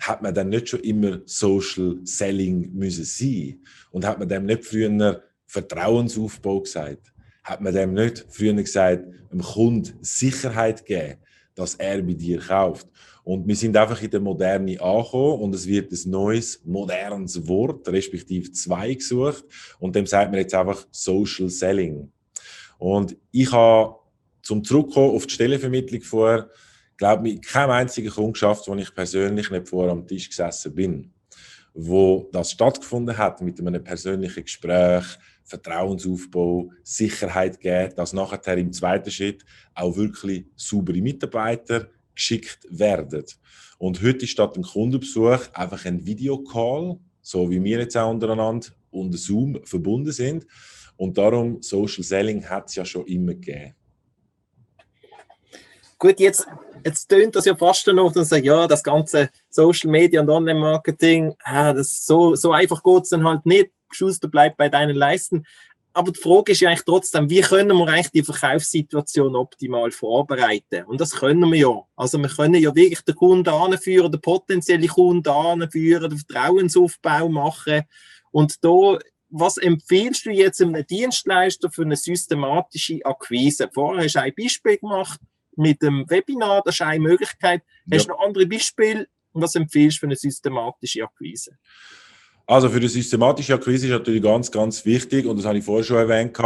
hat 0.00 0.22
man 0.22 0.34
dann 0.34 0.48
nicht 0.48 0.68
schon 0.68 0.80
immer 0.80 1.20
Social 1.26 1.98
Selling 2.04 2.72
müssen 2.72 3.04
sein 3.04 3.62
und 3.90 4.06
hat 4.06 4.18
man 4.18 4.28
dem 4.28 4.46
nicht 4.46 4.64
früher 4.64 5.22
Vertrauensaufbau 5.46 6.62
gesagt, 6.62 7.12
hat 7.42 7.60
man 7.60 7.74
dem 7.74 7.94
nicht 7.94 8.26
früher 8.28 8.54
gesagt, 8.54 9.04
dem 9.32 9.40
Kunden 9.40 9.98
Sicherheit 10.02 10.84
geben, 10.84 11.16
dass 11.54 11.74
er 11.74 12.02
bei 12.02 12.14
dir 12.14 12.38
kauft. 12.38 12.88
Und 13.22 13.46
wir 13.46 13.54
sind 13.54 13.76
einfach 13.76 14.00
in 14.02 14.10
der 14.10 14.20
Moderne 14.20 14.80
angekommen 14.80 15.40
und 15.40 15.54
es 15.54 15.66
wird 15.66 15.92
ein 15.92 16.10
neues, 16.10 16.60
modernes 16.64 17.46
Wort, 17.46 17.88
respektive 17.88 18.50
zwei 18.50 18.94
gesucht. 18.94 19.44
Und 19.78 19.94
dem 19.94 20.06
sagt 20.06 20.30
man 20.30 20.40
jetzt 20.40 20.54
einfach 20.54 20.86
Social 20.90 21.48
Selling. 21.48 22.10
Und 22.78 23.16
ich 23.30 23.52
habe 23.52 23.96
zum 24.42 24.64
Zurückkommen 24.64 25.14
auf 25.14 25.26
die 25.26 25.34
Stellenvermittlung 25.34 26.00
vorher, 26.00 26.48
glaube 26.96 27.28
ich, 27.28 27.42
keinen 27.42 27.70
einzigen 27.70 28.10
Kunden 28.10 28.32
geschafft, 28.32 28.66
wo 28.66 28.74
ich 28.74 28.94
persönlich 28.94 29.50
nicht 29.50 29.68
vorher 29.68 29.92
am 29.92 30.06
Tisch 30.06 30.28
gesessen 30.28 30.74
bin. 30.74 31.12
Wo 31.74 32.28
das 32.32 32.52
stattgefunden 32.52 33.16
hat 33.16 33.40
mit 33.42 33.60
einem 33.60 33.84
persönlichen 33.84 34.44
Gespräch, 34.44 35.04
Vertrauensaufbau, 35.44 36.70
Sicherheit 36.82 37.60
geben, 37.60 37.94
dass 37.96 38.12
nachher 38.12 38.56
im 38.56 38.72
zweiten 38.72 39.10
Schritt 39.10 39.44
auch 39.74 39.96
wirklich 39.96 40.46
saubere 40.56 41.00
Mitarbeiter 41.00 41.88
geschickt 42.14 42.66
werden. 42.70 43.24
Und 43.78 44.02
heute 44.02 44.24
ist 44.24 44.30
statt 44.30 44.56
dem 44.56 44.62
Kundenbesuch 44.62 45.52
einfach 45.54 45.84
ein 45.86 46.04
Videocall, 46.04 46.98
so 47.22 47.50
wie 47.50 47.62
wir 47.62 47.78
jetzt 47.78 47.96
auch 47.96 48.10
untereinander 48.10 48.68
unter 48.90 49.18
Zoom 49.18 49.60
verbunden 49.64 50.12
sind. 50.12 50.46
Und 50.96 51.16
darum, 51.16 51.62
Social 51.62 52.04
Selling 52.04 52.44
hat 52.44 52.68
es 52.68 52.74
ja 52.74 52.84
schon 52.84 53.06
immer 53.06 53.32
gegeben. 53.32 53.74
Gut, 55.98 56.20
jetzt, 56.20 56.46
jetzt 56.84 57.08
tönt 57.08 57.36
das 57.36 57.44
ja 57.44 57.54
fast 57.54 57.86
noch 57.86 58.14
und 58.14 58.24
sagt, 58.24 58.44
ja, 58.44 58.66
das 58.66 58.82
ganze 58.82 59.30
Social 59.48 59.90
Media 59.90 60.20
und 60.20 60.30
Online-Marketing, 60.30 61.34
das 61.44 62.04
so, 62.04 62.34
so 62.34 62.52
einfach 62.52 62.82
geht 62.82 63.02
es 63.02 63.10
dann 63.10 63.24
halt 63.24 63.44
nicht. 63.46 63.70
Schuster 63.94 64.28
bleibt 64.28 64.56
bei 64.56 64.68
deinen 64.68 64.96
Leisten 64.96 65.44
aber 65.92 66.12
die 66.12 66.20
Frage 66.20 66.52
ist 66.52 66.60
ja 66.60 66.68
eigentlich 66.68 66.84
trotzdem, 66.84 67.28
wie 67.30 67.40
können 67.40 67.76
wir 67.76 67.88
eigentlich 67.88 68.10
die 68.10 68.22
Verkaufssituation 68.22 69.34
optimal 69.34 69.90
vorbereiten? 69.90 70.84
Und 70.84 71.00
das 71.00 71.12
können 71.12 71.50
wir 71.50 71.58
ja. 71.58 71.80
Also 71.96 72.18
wir 72.18 72.28
können 72.28 72.54
ja 72.54 72.74
wirklich 72.74 73.00
den 73.02 73.16
Kunden 73.16 73.48
anführen, 73.48 74.12
den 74.12 74.20
potenziellen 74.20 74.86
Kunden 74.86 75.28
anführen, 75.28 76.10
den 76.10 76.18
Vertrauensaufbau 76.18 77.28
machen. 77.28 77.82
Und 78.30 78.64
da, 78.64 78.98
was 79.30 79.56
empfiehlst 79.56 80.26
du 80.26 80.30
jetzt 80.30 80.62
einem 80.62 80.86
Dienstleister 80.86 81.70
für 81.70 81.82
eine 81.82 81.96
systematische 81.96 83.04
Akquise? 83.04 83.68
Vorher 83.72 84.04
hast 84.04 84.14
du 84.14 84.22
ein 84.22 84.34
Beispiel 84.36 84.78
gemacht 84.78 85.18
mit 85.56 85.82
dem 85.82 86.08
Webinar, 86.08 86.62
das 86.64 86.76
ist 86.76 86.82
eine 86.82 87.00
Möglichkeit. 87.00 87.62
Hast 87.92 88.06
du 88.06 88.10
noch 88.10 88.20
andere 88.20 88.46
Beispiele? 88.46 89.08
Was 89.32 89.56
empfiehlst 89.56 89.96
du 89.96 90.00
für 90.00 90.06
eine 90.06 90.16
systematische 90.16 91.02
Akquise? 91.02 91.58
Also 92.50 92.68
für 92.68 92.80
die 92.80 92.88
systematische 92.88 93.54
Akquise 93.54 93.86
ist 93.86 93.92
natürlich 93.92 94.24
ganz, 94.24 94.50
ganz 94.50 94.84
wichtig, 94.84 95.24
und 95.24 95.36
das 95.36 95.46
habe 95.46 95.58
ich 95.58 95.64
vorher 95.64 95.84
schon 95.84 95.98
erwähnt, 95.98 96.36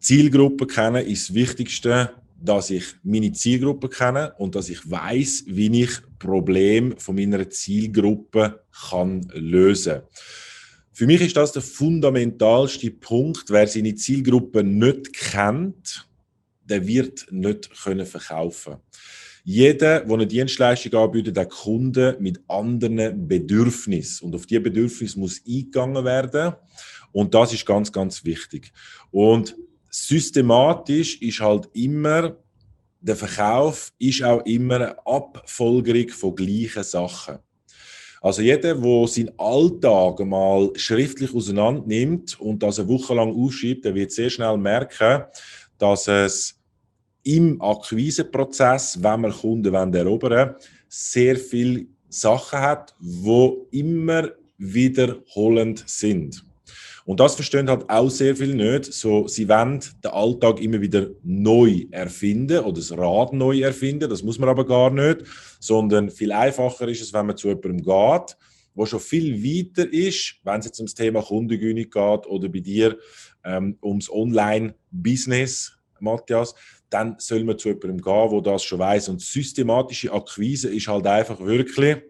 Zielgruppen 0.00 0.66
kennen 0.66 1.06
ist 1.06 1.28
das 1.28 1.34
Wichtigste 1.34 2.10
dass 2.40 2.70
ich 2.70 2.84
meine 3.02 3.32
Zielgruppe 3.32 3.88
kenne 3.88 4.32
und 4.38 4.54
dass 4.54 4.68
ich 4.68 4.88
weiß, 4.88 5.44
wie 5.46 5.82
ich 5.82 5.90
Probleme 6.18 6.94
von 6.98 7.16
meiner 7.16 7.50
Zielgruppe 7.50 8.64
kann 8.90 9.28
lösen. 9.34 10.02
Für 10.92 11.06
mich 11.06 11.20
ist 11.20 11.36
das 11.36 11.52
der 11.52 11.62
fundamentalste 11.62 12.90
Punkt. 12.90 13.46
Wer 13.48 13.66
seine 13.66 13.94
Zielgruppe 13.94 14.62
nicht 14.62 15.12
kennt, 15.12 16.08
der 16.64 16.86
wird 16.86 17.26
nicht 17.30 17.70
können 17.82 18.06
verkaufen. 18.06 18.76
Jeder, 19.50 20.00
der 20.00 20.12
eine 20.12 20.26
Dienstleistung 20.26 20.92
anbietet, 20.92 21.38
der 21.38 21.46
Kunde 21.46 22.18
mit 22.20 22.38
anderen 22.48 23.26
Bedürfnissen. 23.26 24.26
Und 24.26 24.34
auf 24.34 24.44
diese 24.44 24.60
Bedürfnisse 24.60 25.18
muss 25.18 25.40
eingegangen 25.48 26.04
werden. 26.04 26.52
Und 27.12 27.32
das 27.32 27.54
ist 27.54 27.64
ganz, 27.64 27.90
ganz 27.90 28.26
wichtig. 28.26 28.70
Und 29.10 29.56
systematisch 29.88 31.22
ist 31.22 31.40
halt 31.40 31.66
immer, 31.72 32.36
der 33.00 33.16
Verkauf 33.16 33.90
ist 33.98 34.22
auch 34.22 34.44
immer 34.44 34.74
eine 34.74 35.06
Abfolgerung 35.06 36.10
von 36.10 36.36
gleichen 36.36 36.84
Sachen. 36.84 37.38
Also 38.20 38.42
jeder, 38.42 38.74
der 38.74 39.06
seinen 39.08 39.32
Alltag 39.38 40.20
mal 40.26 40.72
schriftlich 40.76 41.34
auseinander 41.34 41.84
nimmt 41.86 42.38
und 42.38 42.62
das 42.62 42.80
eine 42.80 42.88
Woche 42.88 43.14
lang 43.14 43.34
aufschreibt, 43.34 43.86
der 43.86 43.94
wird 43.94 44.12
sehr 44.12 44.28
schnell 44.28 44.58
merken, 44.58 45.22
dass 45.78 46.06
es 46.06 46.57
im 47.28 47.60
Akquiseprozess, 47.60 49.02
wenn 49.02 49.20
wir 49.20 49.30
Kunden 49.30 49.74
erobern 49.94 50.30
wollen, 50.32 50.54
sehr 50.88 51.36
viele 51.36 51.84
Sachen 52.08 52.58
hat, 52.58 52.94
die 53.00 53.52
immer 53.72 54.30
wiederholend 54.56 55.84
sind. 55.86 56.42
Und 57.04 57.20
das 57.20 57.34
verstehen 57.34 57.68
halt 57.68 57.88
auch 57.90 58.08
sehr 58.08 58.34
viel 58.34 58.54
nicht. 58.54 58.92
So, 58.92 59.28
sie 59.28 59.48
wollen 59.48 59.80
den 60.02 60.10
Alltag 60.10 60.60
immer 60.60 60.80
wieder 60.80 61.08
neu 61.22 61.84
erfinden 61.90 62.60
oder 62.60 62.74
das 62.74 62.96
Rad 62.96 63.34
neu 63.34 63.60
erfinden. 63.60 64.08
Das 64.08 64.22
muss 64.22 64.38
man 64.38 64.48
aber 64.48 64.66
gar 64.66 64.90
nicht. 64.90 65.24
Sondern 65.60 66.10
viel 66.10 66.32
einfacher 66.32 66.88
ist 66.88 67.02
es, 67.02 67.12
wenn 67.12 67.26
man 67.26 67.36
zu 67.36 67.48
jemandem 67.48 67.78
geht, 67.78 68.36
wo 68.74 68.86
schon 68.86 69.00
viel 69.00 69.42
weiter 69.42 69.90
ist, 69.92 70.36
wenn 70.44 70.60
es 70.60 70.66
jetzt 70.66 70.80
ums 70.80 70.94
Thema 70.94 71.22
Kundengewinnung 71.22 71.90
geht 71.90 72.26
oder 72.26 72.48
bei 72.48 72.60
dir 72.60 72.98
ähm, 73.44 73.78
ums 73.82 74.10
Online-Business, 74.10 75.77
Matthias, 76.00 76.54
dann 76.90 77.16
soll 77.18 77.44
man 77.44 77.58
zu 77.58 77.68
jemandem 77.68 78.00
gehen, 78.00 78.30
wo 78.30 78.40
das 78.40 78.64
schon 78.64 78.78
weiß. 78.78 79.08
Und 79.10 79.20
systematische 79.20 80.12
Akquise 80.12 80.68
ist 80.68 80.88
halt 80.88 81.06
einfach 81.06 81.40
wirklich 81.40 82.02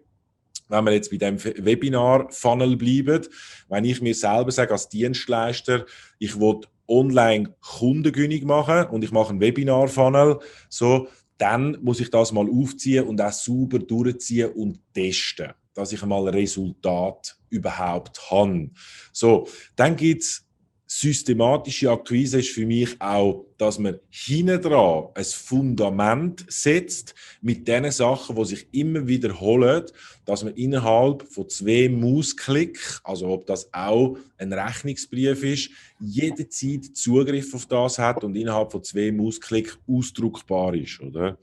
wenn 0.69 0.85
wir 0.85 0.93
jetzt 0.93 1.09
bei 1.09 1.17
dem 1.17 1.43
Webinar-Funnel 1.43 2.77
bleiben, 2.77 3.25
wenn 3.67 3.85
ich 3.85 4.01
mir 4.01 4.13
selber 4.13 4.51
sage 4.51 4.71
als 4.71 4.87
Dienstleister, 4.87 5.85
ich 6.19 6.39
will 6.39 6.61
online 6.87 7.53
Kundengewinnung 7.59 8.47
machen 8.47 8.85
und 8.91 9.03
ich 9.03 9.11
mache 9.11 9.29
einen 9.29 9.41
Webinar-Funnel, 9.41 10.39
so, 10.69 11.07
dann 11.37 11.77
muss 11.81 11.99
ich 11.99 12.11
das 12.11 12.31
mal 12.31 12.49
aufziehen 12.49 13.05
und 13.05 13.21
auch 13.21 13.31
sauber 13.31 13.79
durchziehen 13.79 14.51
und 14.51 14.79
testen, 14.93 15.53
dass 15.73 15.91
ich 15.91 16.03
einmal 16.03 16.27
ein 16.27 16.33
Resultat 16.33 17.37
überhaupt 17.49 18.29
habe. 18.29 18.69
So, 19.11 19.47
dann 19.75 19.95
gibt 19.95 20.23
es 20.23 20.45
systematische 20.91 21.91
Akquise 21.91 22.39
ist 22.39 22.49
für 22.49 22.65
mich 22.65 22.99
auch, 22.99 23.45
dass 23.59 23.77
man 23.77 23.99
hinten 24.09 24.59
dran 24.59 25.09
ein 25.13 25.23
Fundament 25.23 26.43
setzt 26.47 27.13
mit 27.41 27.67
den 27.67 27.91
Sachen, 27.91 28.35
die 28.35 28.45
sich 28.45 28.67
immer 28.71 29.07
wiederholen, 29.07 29.85
dass 30.25 30.43
man 30.43 30.55
innerhalb 30.55 31.31
von 31.31 31.47
zwei 31.47 31.89
Mausklick, 31.89 32.79
also 33.03 33.27
ob 33.27 33.45
das 33.45 33.71
auch 33.71 34.17
ein 34.39 34.51
Rechnungsbrief 34.51 35.43
ist, 35.43 35.69
jederzeit 35.99 36.85
Zugriff 36.95 37.53
auf 37.53 37.67
das 37.67 37.99
hat 37.99 38.23
und 38.23 38.35
innerhalb 38.35 38.71
von 38.71 38.83
zwei 38.83 39.11
Mausklick 39.11 39.77
ausdruckbar 39.87 40.73
ist, 40.73 40.99
oder? 41.01 41.37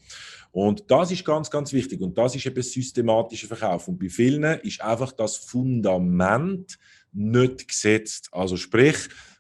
Und 0.50 0.84
das 0.88 1.12
ist 1.12 1.24
ganz, 1.24 1.50
ganz 1.50 1.72
wichtig. 1.72 2.00
Und 2.00 2.18
das 2.18 2.34
ist 2.34 2.46
eben 2.46 2.62
systematischer 2.62 3.46
Verkauf. 3.46 3.86
Und 3.88 3.98
bei 3.98 4.08
vielen 4.08 4.42
ist 4.60 4.80
einfach 4.80 5.12
das 5.12 5.36
Fundament 5.36 6.78
nicht 7.12 7.68
gesetzt. 7.68 8.30
Also 8.32 8.56
sprich, 8.56 8.96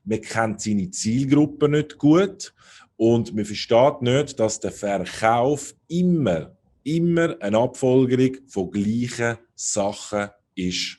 man 0.06 0.20
kennt 0.20 0.60
seine 0.62 0.90
Zielgruppe 0.90 1.68
nicht 1.68 1.98
gut 1.98 2.54
und 2.96 3.34
man 3.34 3.44
versteht 3.44 4.02
nicht, 4.02 4.40
dass 4.40 4.60
der 4.60 4.72
Verkauf 4.72 5.74
immer, 5.88 6.56
immer 6.84 7.36
eine 7.40 7.58
Abfolgerung 7.58 8.36
von 8.46 8.70
gleichen 8.70 9.38
Sachen 9.54 10.30
ist. 10.54 10.98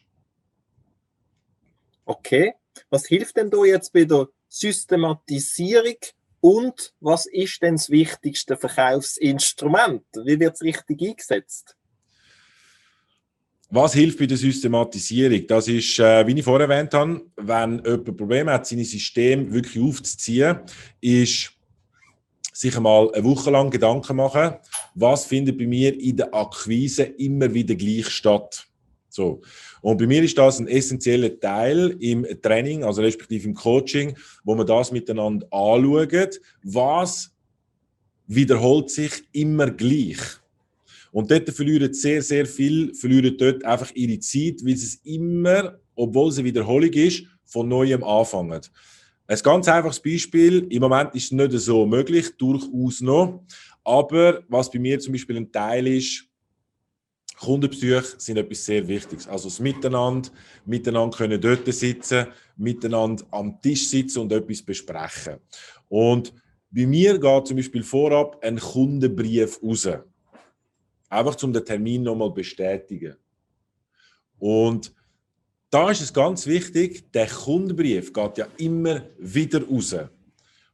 Okay, 2.06 2.54
was 2.89 3.08
hilft 3.08 3.38
denn 3.38 3.50
da 3.50 3.63
jetzt 3.63 3.91
bei 3.93 4.04
der 4.04 4.28
Systematisierung 4.50 5.98
und 6.41 6.93
was 7.00 7.26
ist 7.26 7.62
denn 7.62 7.76
das 7.76 7.89
wichtigste 7.89 8.58
Verkaufsinstrument? 8.58 10.06
Wie 10.24 10.39
wird 10.39 10.56
es 10.56 10.62
richtig 10.62 11.02
eingesetzt? 11.02 11.77
Was 13.70 13.94
hilft 13.94 14.18
bei 14.18 14.26
der 14.26 14.38
Systematisierung? 14.38 15.46
Das 15.46 15.68
ist, 15.68 16.00
äh, 16.00 16.26
wie 16.26 16.40
ich 16.40 16.44
vorher 16.44 16.70
erwähnt 16.70 16.94
habe, 16.94 17.22
wenn 17.36 17.82
jemand 17.84 18.18
Probleme 18.18 18.54
hat, 18.54 18.66
seine 18.66 18.86
Systeme 18.86 19.52
wirklich 19.52 19.84
aufzuziehen, 19.84 20.60
ist 21.02 21.52
sich 22.54 22.76
einmal 22.76 23.14
eine 23.14 23.24
Woche 23.26 23.52
lang 23.52 23.70
Gedanken 23.70 24.16
machen, 24.16 24.56
was 24.96 25.26
findet 25.26 25.58
bei 25.58 25.68
mir 25.68 26.00
in 26.00 26.16
der 26.16 26.34
Akquise 26.34 27.04
immer 27.04 27.54
wieder 27.54 27.76
gleich 27.76 28.08
statt. 28.08 28.66
So. 29.10 29.42
Und 29.82 29.98
bei 29.98 30.08
mir 30.08 30.24
ist 30.24 30.38
das 30.38 30.60
ein 30.60 30.68
essentieller 30.68 31.38
Teil 31.40 31.96
im 32.00 32.26
Training, 32.42 32.84
also 32.84 33.02
respektive 33.02 33.48
im 33.48 33.54
Coaching, 33.54 34.18
wo 34.44 34.56
man 34.56 34.66
das 34.66 34.92
miteinander 34.92 35.46
anschaut. 35.52 36.40
Was 36.64 37.32
wiederholt 38.28 38.90
sich 38.90 39.12
immer 39.34 39.70
gleich? 39.70 40.20
Und 41.18 41.32
dort 41.32 41.50
verlieren 41.50 41.92
sehr, 41.96 42.22
sehr 42.22 42.46
viel, 42.46 42.94
verlieren 42.94 43.36
dort 43.40 43.66
einfach 43.66 43.90
ihre 43.96 44.20
Zeit, 44.20 44.64
weil 44.64 44.74
es 44.74 45.02
immer, 45.04 45.80
obwohl 45.96 46.30
es 46.30 46.38
eine 46.38 46.46
Wiederholung 46.46 46.94
ist, 46.94 47.24
von 47.44 47.68
neuem 47.68 48.04
anfangen. 48.04 48.62
Ein 49.26 49.40
ganz 49.42 49.68
einfaches 49.68 50.00
Beispiel, 50.00 50.68
im 50.70 50.80
Moment 50.80 51.16
ist 51.16 51.24
es 51.24 51.32
nicht 51.32 51.54
so 51.54 51.88
möglich, 51.88 52.38
durchaus 52.38 53.02
noch. 53.02 53.44
Aber 53.84 54.44
was 54.48 54.70
bei 54.70 54.78
mir 54.78 55.00
zum 55.00 55.14
Beispiel 55.14 55.38
ein 55.38 55.52
Teil 55.52 55.88
ist, 55.88 56.24
Kundenbesuche 57.40 58.14
sind 58.20 58.38
etwas 58.38 58.64
sehr 58.64 58.88
Wichtiges. 58.88 59.28
Also 59.28 59.50
das 59.50 59.60
Miteinander, 59.60 60.30
miteinander 60.68 61.18
können 61.18 61.42
dort 61.42 61.66
sitzen, 61.74 62.28
miteinander 62.58 63.26
am 63.32 63.60
Tisch 63.60 63.88
sitzen 63.88 64.20
und 64.20 64.32
etwas 64.32 64.62
besprechen. 64.62 65.38
Und 65.90 66.32
bei 66.70 66.86
mir 66.86 67.18
geht 67.18 67.48
zum 67.48 67.58
Beispiel 67.58 67.82
vorab 67.82 68.38
ein 68.44 68.60
Kundenbrief 68.60 69.60
raus. 69.64 69.90
Einfach 71.10 71.41
um 71.43 71.54
den 71.54 71.63
Termin 71.63 72.04
nochmal 72.04 72.32
bestätigen. 72.32 73.15
Und 74.39 74.93
da 75.70 75.91
ist 75.91 76.02
es 76.02 76.13
ganz 76.13 76.48
wichtig, 76.48 77.12
der 77.12 77.28
Kundenbrief 77.28 78.13
geht 78.13 78.38
ja 78.38 78.48
immer 78.58 79.04
wieder 79.17 79.63
raus. 79.63 79.96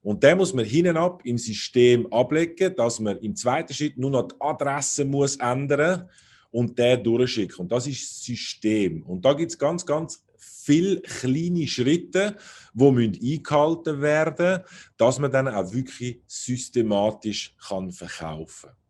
Und 0.01 0.21
den 0.21 0.37
muss 0.37 0.53
man 0.53 0.65
hinten 0.65 0.97
ab 0.97 1.21
im 1.23 1.37
System 1.37 2.11
ablegen, 2.11 2.75
dass 2.75 2.99
man 2.99 3.17
im 3.19 3.35
zweiten 3.35 3.73
Schritt 3.73 3.97
nur 3.97 4.11
noch 4.11 4.27
die 4.27 4.35
Adresse 4.39 5.05
muss 5.05 5.37
ändern 5.37 6.09
und 6.51 6.77
der 6.77 6.97
durchschicken. 6.97 7.61
Und 7.61 7.71
das 7.71 7.87
ist 7.87 8.03
das 8.03 8.23
System. 8.23 9.01
Und 9.03 9.23
da 9.23 9.33
gibt 9.33 9.51
es 9.51 9.57
ganz, 9.57 9.85
ganz 9.85 10.23
viele 10.37 11.01
kleine 11.01 11.67
Schritte, 11.67 12.35
die 12.73 12.91
müssen 12.91 13.19
eingehalten 13.21 14.01
werden 14.01 14.63
dass 14.97 15.19
man 15.19 15.31
dann 15.31 15.47
auch 15.47 15.73
wirklich 15.73 16.21
systematisch 16.27 17.55
kann 17.67 17.91
verkaufen 17.91 18.69
kann. 18.69 18.82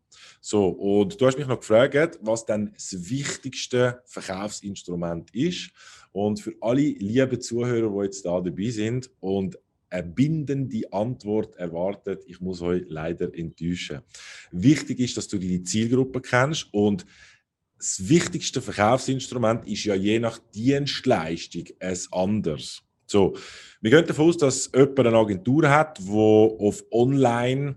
So, 0.46 0.68
und 0.68 1.22
du 1.22 1.26
hast 1.26 1.38
mich 1.38 1.48
noch 1.48 1.62
gefragt, 1.62 2.20
was 2.22 2.46
dann 2.46 2.74
das 2.74 3.10
wichtigste 3.10 4.02
Verkaufsinstrument 4.04 5.34
ist. 5.34 5.72
Und 6.12 6.42
für 6.42 6.54
alle 6.60 6.82
lieben 6.82 7.40
Zuhörer, 7.40 7.90
die 7.90 8.04
jetzt 8.04 8.26
da 8.26 8.42
dabei 8.42 8.70
sind 8.70 9.10
und 9.22 9.58
eine 9.90 10.04
bindende 10.04 10.82
Antwort 10.92 11.56
erwartet, 11.56 12.26
ich 12.28 12.42
muss 12.42 12.62
euch 12.62 12.84
leider 12.90 13.34
enttäuschen. 13.34 14.02
Wichtig 14.52 15.00
ist, 15.00 15.16
dass 15.16 15.30
du 15.30 15.38
die 15.38 15.64
Zielgruppe 15.64 16.20
kennst 16.20 16.68
und 16.74 17.06
das 17.78 18.10
wichtigste 18.10 18.62
Verkaufsinstrument 18.62 19.66
ist 19.66 19.86
ja 19.86 19.96
je 19.96 20.20
nach 20.20 20.40
Dienstleistung 20.54 21.70
es 21.80 22.12
anders. 22.12 22.84
So, 23.06 23.38
wir 23.80 23.92
gehen 23.92 24.06
davon 24.06 24.28
aus, 24.28 24.38
dass 24.38 24.70
jemand 24.76 25.00
eine 25.00 25.18
Agentur 25.18 25.70
hat, 25.70 26.00
die 26.00 26.12
auf 26.12 26.84
Online 26.92 27.76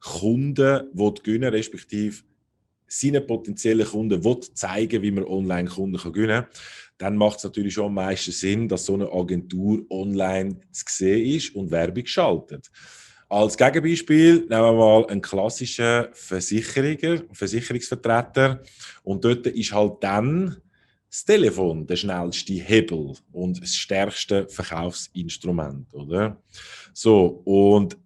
Kunden 0.00 0.88
gewinnen 1.22 1.50
respektive 1.50 2.16
seinen 2.86 3.26
potenziellen 3.26 3.86
Kunden 3.86 4.24
will 4.24 4.40
zeigen, 4.40 5.02
wie 5.02 5.10
man 5.10 5.24
Online-Kunden 5.24 6.12
gewinnen 6.12 6.42
kann, 6.42 6.50
dann 6.96 7.16
macht 7.16 7.38
es 7.38 7.44
natürlich 7.44 7.74
schon 7.74 7.86
am 7.86 7.94
meisten 7.94 8.32
Sinn, 8.32 8.68
dass 8.68 8.86
so 8.86 8.94
eine 8.94 9.12
Agentur 9.12 9.84
online 9.90 10.58
zu 10.72 10.84
sehen 10.88 11.36
ist 11.36 11.54
und 11.54 11.70
Werbung 11.70 12.06
schaltet. 12.06 12.70
Als 13.28 13.56
Gegenbeispiel 13.56 14.46
nehmen 14.48 14.48
wir 14.48 14.72
mal 14.72 15.06
einen 15.06 15.20
klassischen 15.20 16.06
Versicherer, 16.12 17.22
Versicherungsvertreter 17.30 18.62
und 19.02 19.22
dort 19.22 19.46
ist 19.46 19.72
halt 19.72 19.96
dann 20.00 20.56
das 21.10 21.24
Telefon 21.24 21.86
der 21.86 21.96
schnellste 21.96 22.54
Hebel 22.54 23.14
und 23.32 23.62
das 23.62 23.74
stärkste 23.74 24.48
Verkaufsinstrument, 24.48 25.92
oder? 25.92 26.42
So, 26.94 27.42
und 27.44 27.98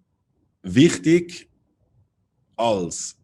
wichtig 0.61 1.49
als 2.63 3.17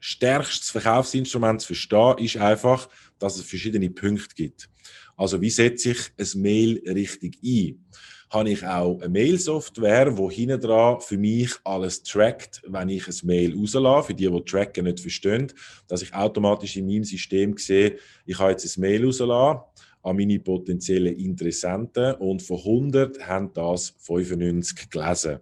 stärkstes 0.00 0.70
Verkaufsinstrument 0.70 1.60
zu 1.60 1.68
verstehen, 1.68 2.18
ist 2.18 2.36
einfach, 2.36 2.88
dass 3.18 3.36
es 3.36 3.44
verschiedene 3.44 3.88
Punkte 3.88 4.34
gibt. 4.34 4.68
Also 5.16 5.40
wie 5.40 5.50
setze 5.50 5.90
ich 5.90 5.98
ein 6.18 6.40
Mail 6.40 6.82
richtig 6.86 7.38
ein? 7.44 7.84
Habe 8.30 8.50
ich 8.50 8.64
auch 8.64 9.00
eine 9.00 9.08
Mail-Software, 9.08 10.16
wo 10.16 10.30
hinten 10.30 10.60
dran 10.60 11.00
für 11.00 11.18
mich 11.18 11.52
alles 11.64 12.02
trackt, 12.02 12.62
wenn 12.66 12.88
ich 12.88 13.06
ein 13.06 13.14
Mail 13.24 13.56
rauslasse, 13.56 14.08
für 14.08 14.14
die, 14.14 14.30
die 14.30 14.44
Tracken 14.44 14.84
nicht 14.84 15.00
verstehen, 15.00 15.52
dass 15.88 16.02
ich 16.02 16.14
automatisch 16.14 16.76
in 16.76 16.86
meinem 16.86 17.04
System 17.04 17.56
sehe, 17.56 17.96
ich 18.26 18.38
habe 18.38 18.52
jetzt 18.52 18.76
ein 18.76 18.80
Mail 18.80 19.04
rausgelassen 19.04 19.60
an 20.02 20.16
meine 20.16 20.38
potenziellen 20.40 21.16
Interessenten 21.16 22.14
und 22.14 22.42
von 22.42 22.58
100 22.58 23.26
haben 23.26 23.52
das 23.52 23.94
95 23.98 24.88
gelesen. 24.88 25.40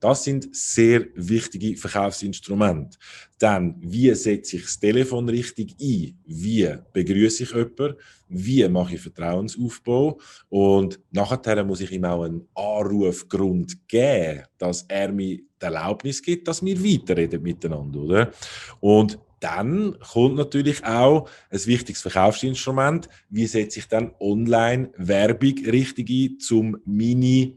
Das 0.00 0.24
sind 0.24 0.54
sehr 0.56 1.06
wichtige 1.14 1.76
Verkaufsinstrumente. 1.76 2.98
Dann, 3.38 3.76
wie 3.80 4.12
setze 4.14 4.56
ich 4.56 4.62
das 4.62 4.80
Telefon 4.80 5.28
richtig 5.28 5.76
ein? 5.78 6.18
Wie 6.24 6.74
begrüße 6.92 7.42
ich 7.42 7.50
jemanden? 7.50 7.96
Wie 8.28 8.66
mache 8.68 8.94
ich 8.94 9.00
Vertrauensaufbau? 9.02 10.18
Und 10.48 10.98
nachher 11.10 11.64
muss 11.64 11.82
ich 11.82 11.92
ihm 11.92 12.06
auch 12.06 12.22
einen 12.22 12.48
Anrufgrund 12.54 13.86
geben, 13.86 14.44
dass 14.56 14.86
er 14.88 15.12
mir 15.12 15.36
die 15.36 15.46
Erlaubnis 15.60 16.22
gibt, 16.22 16.48
dass 16.48 16.64
wir 16.64 16.82
weiterreden 16.82 17.42
miteinander, 17.42 18.00
oder? 18.00 18.32
Und 18.80 19.18
dann 19.40 19.98
kommt 20.00 20.36
natürlich 20.36 20.84
auch 20.84 21.28
ein 21.50 21.66
wichtiges 21.66 22.02
Verkaufsinstrument. 22.02 23.08
Wie 23.28 23.46
setze 23.46 23.80
ich 23.80 23.88
dann 23.88 24.12
Online-Werbung 24.20 25.66
richtig 25.66 26.10
ein, 26.10 26.56
um 26.56 26.76
meine 26.84 27.54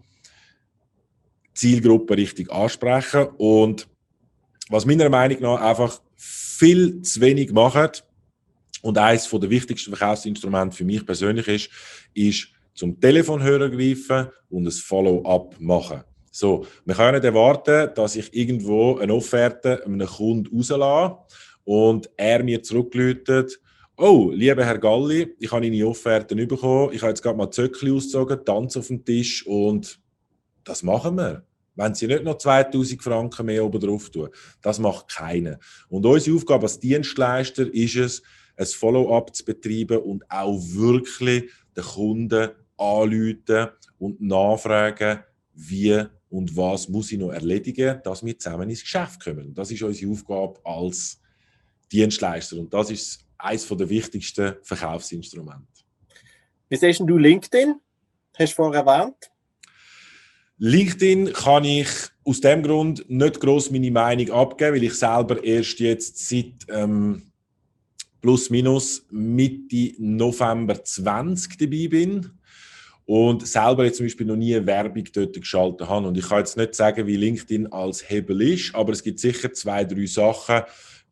Zielgruppe 1.54 2.18
richtig 2.18 2.52
ansprechen. 2.52 3.28
Und 3.38 3.88
was 4.70 4.86
meiner 4.86 5.10
Meinung 5.10 5.42
nach 5.42 5.62
einfach 5.62 6.02
viel 6.16 7.02
zu 7.02 7.22
wenig 7.22 7.52
macht 7.52 8.06
und 8.82 8.98
eines 8.98 9.30
der 9.30 9.50
wichtigsten 9.50 9.96
Verkaufsinstrumente 9.96 10.76
für 10.76 10.86
mich 10.86 11.06
persönlich 11.06 11.48
ist, 11.48 11.70
ist 12.14 12.48
zum 12.74 13.00
Telefonhörer 13.00 13.70
greifen 13.70 14.28
und 14.50 14.68
ein 14.68 14.72
Follow-up 14.72 15.56
machen. 15.60 16.04
So, 16.32 16.66
wir 16.86 16.96
können 16.96 17.16
nicht 17.16 17.26
erwarten, 17.26 17.94
dass 17.94 18.16
ich 18.16 18.34
irgendwo 18.34 18.98
eine 18.98 19.14
Offerte 19.14 19.86
einem 19.86 20.08
Kunden 20.08 20.56
rauslasse 20.56 21.18
und 21.64 22.10
er 22.18 22.44
mir 22.44 22.64
zurückläutet, 22.64 23.60
oh, 23.98 24.32
lieber 24.34 24.66
Herr 24.66 24.80
Galli, 24.80 25.36
ich 25.40 25.52
habe 25.52 25.68
Ihre 25.68 25.88
Offerten 25.90 26.48
bekommen, 26.48 26.92
ich 26.92 27.02
habe 27.02 27.12
jetzt 27.12 27.22
gerade 27.22 27.38
mal 27.38 27.52
Zöckli 27.52 27.92
ausgezogen, 27.92 28.44
Tanz 28.44 28.76
auf 28.76 28.88
dem 28.88 29.06
Tisch 29.06 29.46
und 29.46 30.00
das 30.64 30.84
machen 30.84 31.16
wir. 31.16 31.46
Wenn 31.76 31.96
sie 31.96 32.08
nicht 32.08 32.24
noch 32.24 32.38
2000 32.38 33.02
Franken 33.02 33.48
mehr 33.48 33.66
oben 33.66 33.80
drauf 33.80 34.10
tun. 34.10 34.30
Das 34.62 34.78
macht 34.78 35.08
keiner. 35.10 35.60
Und 35.90 36.06
unsere 36.06 36.36
Aufgabe 36.36 36.64
als 36.64 36.80
Dienstleister 36.80 37.74
ist 37.74 37.96
es, 37.96 38.22
ein 38.56 38.66
Follow-up 38.66 39.36
zu 39.36 39.44
betreiben 39.46 39.98
und 39.98 40.30
auch 40.30 40.60
wirklich 40.60 41.50
den 41.76 41.84
Kunden 41.84 42.50
anrufen 42.78 43.70
und 43.98 44.22
nachfragen, 44.22 45.24
wie 45.54 46.04
und 46.30 46.56
was 46.58 46.90
muss 46.90 47.12
ich 47.12 47.20
noch 47.20 47.32
erledigen, 47.32 48.02
dass 48.04 48.26
wir 48.26 48.38
zusammen 48.38 48.70
ins 48.70 48.82
Geschäft 48.82 49.24
kommen. 49.24 49.54
Das 49.54 49.72
ist 49.72 49.84
unsere 49.84 50.12
Aufgabe 50.12 50.60
als 50.64 51.20
Dienstleister 51.92 52.58
und 52.58 52.74
das 52.74 52.90
ist 52.90 53.26
eines 53.38 53.68
der 53.68 53.90
wichtigsten 53.90 54.56
Verkaufsinstrumente. 54.62 55.68
Wie 56.70 56.76
siehst 56.76 57.02
du 57.02 57.18
LinkedIn? 57.18 57.76
Hast 58.38 58.54
du 58.54 58.56
vorher 58.56 58.84
erwähnt? 58.84 59.30
LinkedIn 60.66 61.34
kann 61.34 61.66
ich 61.66 61.90
aus 62.24 62.40
dem 62.40 62.64
Grund 62.64 63.04
nicht 63.10 63.42
groß 63.42 63.70
meine 63.72 63.92
Meinung 63.92 64.32
abgeben, 64.32 64.76
weil 64.76 64.84
ich 64.86 64.94
selber 64.94 65.44
erst 65.44 65.82
jetzt 65.82 66.30
seit 66.30 66.54
ähm, 66.70 67.24
plus 68.22 68.50
minus 68.50 69.06
Mitte 69.12 69.92
November 69.98 70.82
20 70.82 71.58
dabei 71.58 71.88
bin 71.90 72.30
und 73.04 73.46
selber 73.46 73.84
jetzt 73.84 73.98
zum 73.98 74.06
Beispiel 74.06 74.26
noch 74.26 74.38
nie 74.38 74.66
Werbung 74.66 75.04
dort 75.12 75.34
geschaltet 75.34 75.90
habe. 75.90 76.08
Und 76.08 76.18
ich 76.18 76.30
kann 76.30 76.38
jetzt 76.38 76.56
nicht 76.56 76.76
sagen, 76.76 77.08
wie 77.08 77.18
LinkedIn 77.18 77.68
als 77.74 78.10
Hebel 78.10 78.42
ist, 78.44 78.74
aber 78.74 78.94
es 78.94 79.04
gibt 79.04 79.20
sicher 79.20 79.52
zwei, 79.52 79.84
drei 79.84 80.06
Sachen 80.06 80.62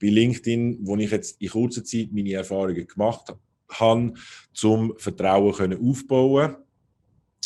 bei 0.02 0.08
LinkedIn, 0.08 0.78
wo 0.84 0.96
ich 0.96 1.12
jetzt 1.12 1.42
in 1.42 1.50
kurzer 1.50 1.84
Zeit 1.84 2.08
meine 2.14 2.32
Erfahrungen 2.32 2.88
gemacht 2.88 3.34
habe, 3.68 4.14
zum 4.54 4.94
Vertrauen 4.96 5.52
können 5.52 5.90
aufbauen. 5.90 6.56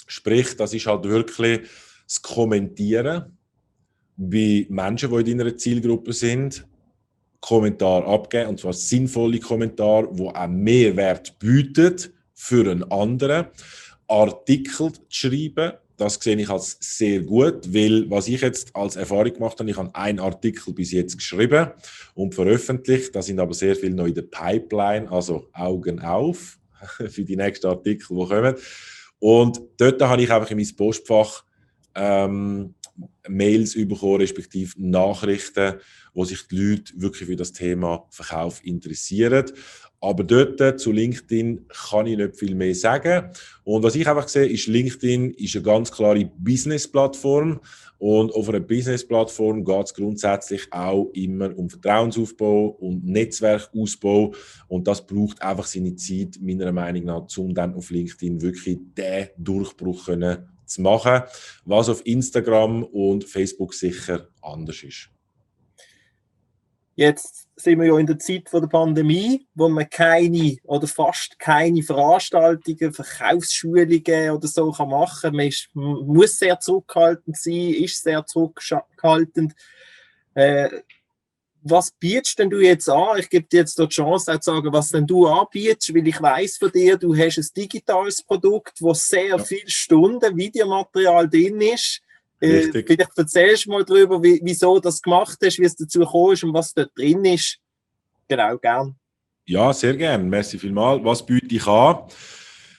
Sprich, 0.05 0.55
das 0.55 0.71
ist 0.75 0.85
halt 0.85 1.05
wirklich 1.05 1.61
das 2.05 2.21
Kommentieren 2.21 3.37
bei 4.17 4.65
Menschen, 4.69 5.11
die 5.11 5.31
in 5.31 5.37
deiner 5.37 5.57
Zielgruppe 5.57 6.13
sind, 6.13 6.65
Kommentar 7.41 8.07
abgeben, 8.07 8.49
und 8.49 8.59
zwar 8.59 8.73
sinnvolle 8.73 9.39
Kommentare, 9.39 10.09
die 10.11 10.23
auch 10.23 10.47
Mehrwert 10.47 11.37
bieten 11.37 12.13
für 12.33 12.71
einen 12.71 12.89
anderen. 12.91 13.47
Artikel 14.07 14.91
zu 14.91 15.01
schreiben, 15.09 15.73
das 15.97 16.15
sehe 16.15 16.35
ich 16.35 16.49
als 16.49 16.77
sehr 16.79 17.21
gut, 17.21 17.73
weil 17.73 18.09
was 18.09 18.27
ich 18.27 18.41
jetzt 18.41 18.75
als 18.75 18.95
Erfahrung 18.95 19.33
gemacht 19.33 19.59
habe, 19.59 19.69
ich 19.69 19.77
habe 19.77 19.93
einen 19.95 20.19
Artikel 20.19 20.73
bis 20.73 20.91
jetzt 20.91 21.17
geschrieben 21.17 21.69
und 22.13 22.35
veröffentlicht, 22.35 23.15
da 23.15 23.21
sind 23.21 23.39
aber 23.39 23.53
sehr 23.53 23.75
viele 23.75 23.95
noch 23.95 24.05
in 24.05 24.13
der 24.13 24.23
Pipeline, 24.23 25.09
also 25.09 25.47
Augen 25.53 26.01
auf 26.01 26.57
für 27.09 27.23
die 27.23 27.37
nächsten 27.37 27.67
Artikel, 27.67 28.07
die 28.09 28.27
kommen. 28.27 28.55
Und 29.19 29.61
dort 29.77 30.01
habe 30.01 30.21
ich 30.21 30.31
einfach 30.31 30.51
in 30.51 30.57
mein 30.57 30.75
Postfach 30.75 31.44
ähm, 31.95 32.75
Mails 33.27 33.73
bekommen, 33.73 34.21
respektive 34.21 34.73
Nachrichten, 34.77 35.75
wo 36.13 36.23
sich 36.23 36.47
die 36.47 36.57
Leute 36.57 36.93
wirklich 36.97 37.27
für 37.27 37.35
das 37.35 37.51
Thema 37.51 38.05
Verkauf 38.09 38.63
interessieren. 38.63 39.45
Aber 40.01 40.23
dort 40.23 40.79
zu 40.79 40.91
LinkedIn 40.91 41.65
kann 41.89 42.05
ich 42.05 42.17
nicht 42.17 42.37
viel 42.37 42.53
mehr 42.53 42.75
sagen. 42.75 43.31
Und 43.63 43.81
was 43.81 43.95
ich 43.95 44.07
einfach 44.07 44.27
sehe, 44.27 44.45
ist, 44.45 44.67
LinkedIn 44.67 45.31
ist 45.31 45.55
eine 45.55 45.63
ganz 45.63 45.91
klare 45.91 46.29
Business-Plattform. 46.37 47.59
Und 47.97 48.31
auf 48.35 48.49
einer 48.49 48.59
Business-Plattform 48.59 49.65
geht 49.65 49.85
es 49.85 49.93
grundsätzlich 49.93 50.71
auch 50.71 51.09
immer 51.13 51.57
um 51.57 51.69
Vertrauensaufbau 51.69 52.67
und 52.67 53.03
Netzwerkausbau. 53.03 54.35
Und 54.67 54.87
das 54.87 55.05
braucht 55.05 55.41
einfach 55.41 55.65
seine 55.65 55.95
Zeit, 55.95 56.37
meiner 56.39 56.71
Meinung 56.71 57.05
nach, 57.05 57.27
um 57.37 57.55
dann 57.55 57.73
auf 57.73 57.89
LinkedIn 57.89 58.41
wirklich 58.41 58.77
den 58.95 59.27
Durchbruch 59.37 60.05
können 60.05 60.54
zu 60.65 60.81
machen, 60.81 61.23
was 61.65 61.89
auf 61.89 62.05
Instagram 62.05 62.83
und 62.83 63.25
Facebook 63.25 63.73
sicher 63.73 64.27
anders 64.41 64.83
ist. 64.83 65.09
Jetzt 66.95 67.49
sind 67.57 67.79
wir 67.79 67.87
ja 67.87 67.97
in 67.99 68.07
der 68.07 68.19
Zeit 68.19 68.47
der 68.53 68.67
Pandemie, 68.67 69.45
wo 69.53 69.67
man 69.67 69.89
keine 69.89 70.57
oder 70.63 70.87
fast 70.87 71.37
keine 71.39 71.83
Veranstaltungen, 71.83 72.93
Verkaufsschulungen 72.93 74.31
oder 74.31 74.47
so 74.47 74.71
machen 74.71 75.21
kann. 75.21 75.35
Man, 75.35 75.47
ist, 75.47 75.69
muss 75.73 76.37
sehr 76.37 76.57
zurückhaltend 76.59 77.37
sein, 77.37 77.73
ist 77.73 78.01
sehr 78.01 78.25
zurückhaltend. 78.25 79.55
Äh, 80.35 80.69
was 81.67 81.91
bietest 81.99 82.37
denn 82.37 82.49
du 82.49 82.59
jetzt 82.59 82.87
an? 82.87 83.17
Ich 83.17 83.29
gebe 83.29 83.47
dir 83.47 83.61
jetzt 83.61 83.77
die 83.79 83.87
Chance 83.87 84.31
auch 84.31 84.39
zu 84.39 84.51
sagen, 84.51 84.71
was 84.71 84.89
denn 84.89 85.07
du 85.07 85.25
anbietest, 85.25 85.93
weil 85.95 86.07
ich 86.07 86.21
weiß 86.21 86.57
von 86.57 86.71
dir, 86.71 86.95
du 86.95 87.15
hast 87.15 87.39
ein 87.39 87.47
digitales 87.57 88.21
Produkt, 88.21 88.73
wo 88.79 88.93
sehr 88.93 89.29
ja. 89.29 89.37
viele 89.39 89.69
Stunden 89.69 90.37
Videomaterial 90.37 91.27
drin 91.27 91.59
ist. 91.61 92.01
Äh, 92.39 92.69
vielleicht 92.71 93.17
erzählst 93.17 93.65
du 93.65 93.71
mal 93.71 93.83
darüber, 93.83 94.21
wie, 94.21 94.39
wieso 94.43 94.79
das 94.79 95.01
gemacht 95.01 95.39
hast, 95.43 95.57
wie 95.57 95.65
es 95.65 95.75
dazu 95.75 95.99
gekommen 95.99 96.33
ist 96.33 96.43
und 96.43 96.53
was 96.53 96.73
dort 96.73 96.91
drin 96.95 97.25
ist. 97.25 97.57
Genau, 98.27 98.57
gern. 98.57 98.95
Ja, 99.45 99.73
sehr 99.73 99.95
gern. 99.95 100.29
Merci 100.29 100.59
vielmals. 100.59 101.03
Was 101.03 101.25
biete 101.25 101.55
ich 101.55 101.65
an? 101.65 101.97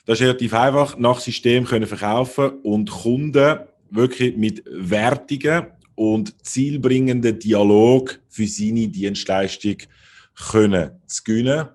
Das 0.05 0.21
ist 0.21 0.27
relativ 0.27 0.55
einfach, 0.55 0.97
nach 0.97 1.19
System 1.19 1.65
können 1.65 1.87
verkaufen 1.87 2.61
und 2.63 2.91
Kunden 2.91 3.59
wirklich 3.91 4.37
mit 4.37 4.63
Wertungen 4.67 5.67
und 5.97 6.35
zielbringenden 6.47 7.39
Dialog 7.39 8.21
für 8.29 8.47
seine 8.47 8.87
Dienstleistung 8.87 9.79
können 10.51 10.93
zu 11.07 11.25
gewinnen, 11.25 11.69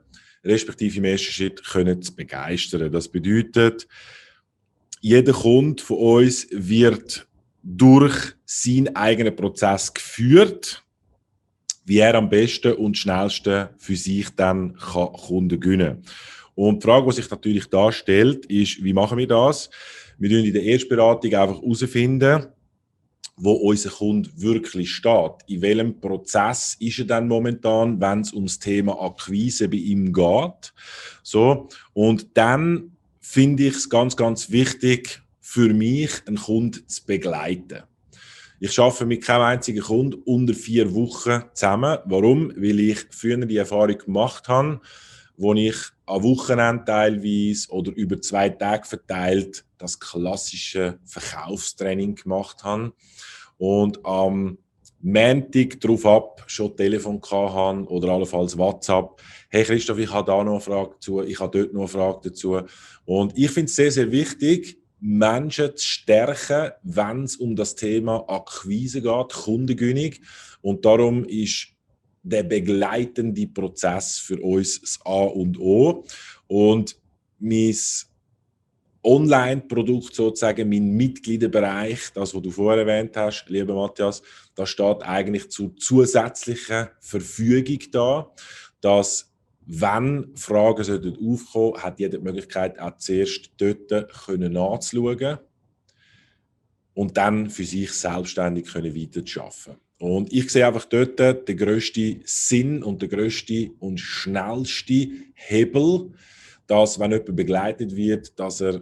respektive 0.45 0.97
im 0.99 1.05
ersten 1.05 1.31
Schritt 1.31 1.63
können 1.65 2.01
zu 2.01 2.15
begeistern. 2.15 2.91
Das 2.91 3.09
bedeutet, 3.09 3.87
jeder 5.01 5.33
Kunde 5.33 5.83
von 5.83 5.97
uns 5.97 6.47
wird 6.51 7.27
durch 7.63 8.15
seinen 8.45 8.95
eigenen 8.95 9.35
Prozess 9.35 9.93
geführt, 9.93 10.83
wie 11.85 11.97
er 11.97 12.15
am 12.15 12.29
besten 12.29 12.73
und 12.73 12.97
schnellsten 12.97 13.69
für 13.77 13.95
sich 13.95 14.29
dann 14.35 14.75
kann 14.75 15.13
Kunden 15.13 15.59
gewinnen 15.59 16.03
Und 16.53 16.83
die 16.83 16.85
Frage, 16.85 17.09
die 17.09 17.15
sich 17.15 17.29
natürlich 17.29 17.67
da 17.67 17.91
stellt, 17.91 18.45
ist, 18.45 18.83
wie 18.83 18.93
machen 18.93 19.17
wir 19.17 19.27
das? 19.27 19.69
Wir 20.19 20.29
tun 20.29 20.45
in 20.45 20.53
der 20.53 20.63
Erstberatung 20.63 21.33
einfach 21.33 21.61
herausfinden, 21.61 22.47
wo 23.35 23.53
unser 23.53 23.89
Kunde 23.89 24.29
wirklich 24.35 24.91
steht. 24.93 25.31
In 25.47 25.61
welchem 25.61 25.99
Prozess 25.99 26.75
ist 26.79 26.99
er 26.99 27.05
dann 27.05 27.27
momentan, 27.27 27.99
wenn 27.99 28.21
es 28.21 28.33
ums 28.33 28.59
Thema 28.59 29.01
Akquise 29.01 29.67
bei 29.67 29.77
ihm 29.77 30.13
geht. 30.13 30.73
So. 31.23 31.69
Und 31.93 32.27
dann 32.35 32.97
finde 33.19 33.67
ich 33.67 33.75
es 33.75 33.89
ganz, 33.89 34.15
ganz 34.15 34.51
wichtig, 34.51 35.21
für 35.39 35.73
mich 35.73 36.11
einen 36.27 36.37
Kunden 36.37 36.87
zu 36.87 37.05
begleiten. 37.05 37.83
Ich 38.59 38.77
arbeite 38.79 39.07
mit 39.07 39.23
keinem 39.23 39.41
einzigen 39.41 39.81
Kunden 39.81 40.21
unter 40.23 40.53
vier 40.53 40.93
Wochen 40.93 41.41
zusammen. 41.53 41.97
Warum? 42.05 42.53
Weil 42.55 42.79
ich 42.79 42.99
früher 43.09 43.37
die 43.37 43.57
Erfahrung 43.57 43.97
gemacht 43.97 44.47
habe, 44.47 44.79
wo 45.41 45.55
ich 45.55 45.75
am 46.05 46.21
Wochenende 46.21 46.85
teilweise 46.85 47.67
oder 47.71 47.91
über 47.93 48.21
zwei 48.21 48.49
Tage 48.49 48.87
verteilt 48.87 49.65
das 49.79 49.99
klassische 49.99 50.99
Verkaufstraining 51.03 52.13
gemacht 52.13 52.63
habe 52.63 52.93
und 53.57 54.05
am 54.05 54.59
Montag 55.01 55.79
darauf 55.79 56.05
ab 56.05 56.43
schon 56.45 56.77
Telefon 56.77 57.19
haben 57.31 57.87
oder 57.87 58.09
allenfalls 58.09 58.55
WhatsApp. 58.55 59.19
Hey 59.49 59.63
Christoph, 59.63 59.97
ich 59.97 60.11
habe 60.11 60.29
da 60.29 60.43
noch 60.43 60.51
eine 60.51 60.61
Frage 60.61 60.91
dazu, 60.93 61.23
ich 61.23 61.39
habe 61.39 61.57
dort 61.57 61.73
noch 61.73 61.81
eine 61.81 61.87
Frage 61.87 62.29
dazu. 62.29 62.59
Und 63.05 63.35
ich 63.35 63.49
finde 63.49 63.65
es 63.65 63.75
sehr, 63.75 63.91
sehr 63.91 64.11
wichtig, 64.11 64.77
Menschen 64.99 65.75
zu 65.75 65.83
stärken, 65.83 66.71
wenn 66.83 67.23
es 67.23 67.35
um 67.37 67.55
das 67.55 67.73
Thema 67.73 68.25
Akquise 68.27 69.01
geht, 69.01 69.33
Kundengewinnung. 69.33 70.13
Und 70.61 70.85
darum 70.85 71.25
ist 71.25 71.69
der 72.23 72.43
begleitende 72.43 73.47
Prozess 73.47 74.17
für 74.17 74.39
uns 74.39 74.79
das 74.81 74.99
A 75.05 75.23
und 75.23 75.59
O. 75.59 76.05
Und 76.47 76.95
mein 77.39 77.75
Online-Produkt 79.03 80.13
sozusagen, 80.13 80.69
mein 80.69 80.91
Mitgliederbereich, 80.91 82.11
das, 82.13 82.35
was 82.35 82.41
du 82.41 82.51
vorher 82.51 82.85
erwähnt 82.85 83.17
hast, 83.17 83.49
lieber 83.49 83.73
Matthias, 83.73 84.21
da 84.53 84.65
steht 84.65 85.01
eigentlich 85.01 85.49
zur 85.49 85.75
zusätzlichen 85.77 86.89
Verfügung 86.99 87.79
da, 87.91 88.31
dass 88.79 89.31
wenn 89.65 90.35
Fragen 90.35 90.83
sollten 90.83 91.17
aufkommen, 91.25 91.81
hat 91.81 91.99
jeder 91.99 92.17
die 92.17 92.23
Möglichkeit, 92.23 92.79
auch 92.79 92.97
zuerst 92.97 93.51
dort 93.57 93.89
können 94.25 94.53
nachzuschauen 94.53 95.39
und 96.93 97.17
dann 97.17 97.49
für 97.49 97.63
sich 97.63 97.91
selbstständig 97.91 98.67
können. 98.67 98.93
Und 100.01 100.33
ich 100.33 100.49
sehe 100.49 100.65
einfach 100.65 100.85
dort 100.85 101.19
den 101.19 101.57
grössten 101.57 102.23
Sinn 102.25 102.81
und 102.81 103.03
den 103.03 103.09
grössten 103.09 103.75
und 103.79 103.99
schnellsten 103.99 105.31
Hebel, 105.35 106.09
dass, 106.65 106.99
wenn 106.99 107.11
jemand 107.11 107.35
begleitet 107.35 107.95
wird, 107.95 108.39
dass 108.39 108.61
er 108.61 108.81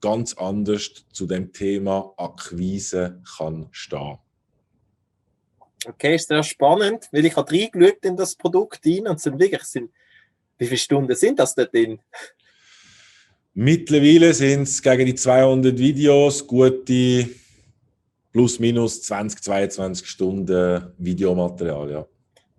ganz 0.00 0.34
anders 0.34 1.06
zu 1.12 1.26
dem 1.26 1.52
Thema 1.52 2.12
Akquise 2.16 3.22
kann 3.36 3.68
stehen. 3.70 4.18
Okay, 5.86 6.16
ist 6.16 6.26
sehr 6.26 6.42
spannend, 6.42 7.06
weil 7.12 7.26
ich 7.26 7.36
habe 7.36 7.52
reingeschaut 7.52 8.04
in 8.04 8.16
das 8.16 8.34
Produkt 8.34 8.84
rein 8.84 9.06
und 9.06 9.20
sind 9.20 9.38
wirklich, 9.38 9.62
sind, 9.62 9.92
wie 10.58 10.66
viele 10.66 10.78
Stunden 10.78 11.14
sind 11.14 11.38
das 11.38 11.54
da 11.54 11.64
drin? 11.64 12.00
Mittlerweile 13.54 14.34
sind 14.34 14.62
es 14.62 14.82
gegen 14.82 15.06
die 15.06 15.14
200 15.14 15.78
Videos 15.78 16.44
gute 16.44 17.28
plus 18.32 18.58
minus 18.58 19.02
20, 19.02 19.42
22 19.42 20.06
Stunden 20.06 20.92
Videomaterial, 20.98 21.90
ja. 21.90 22.06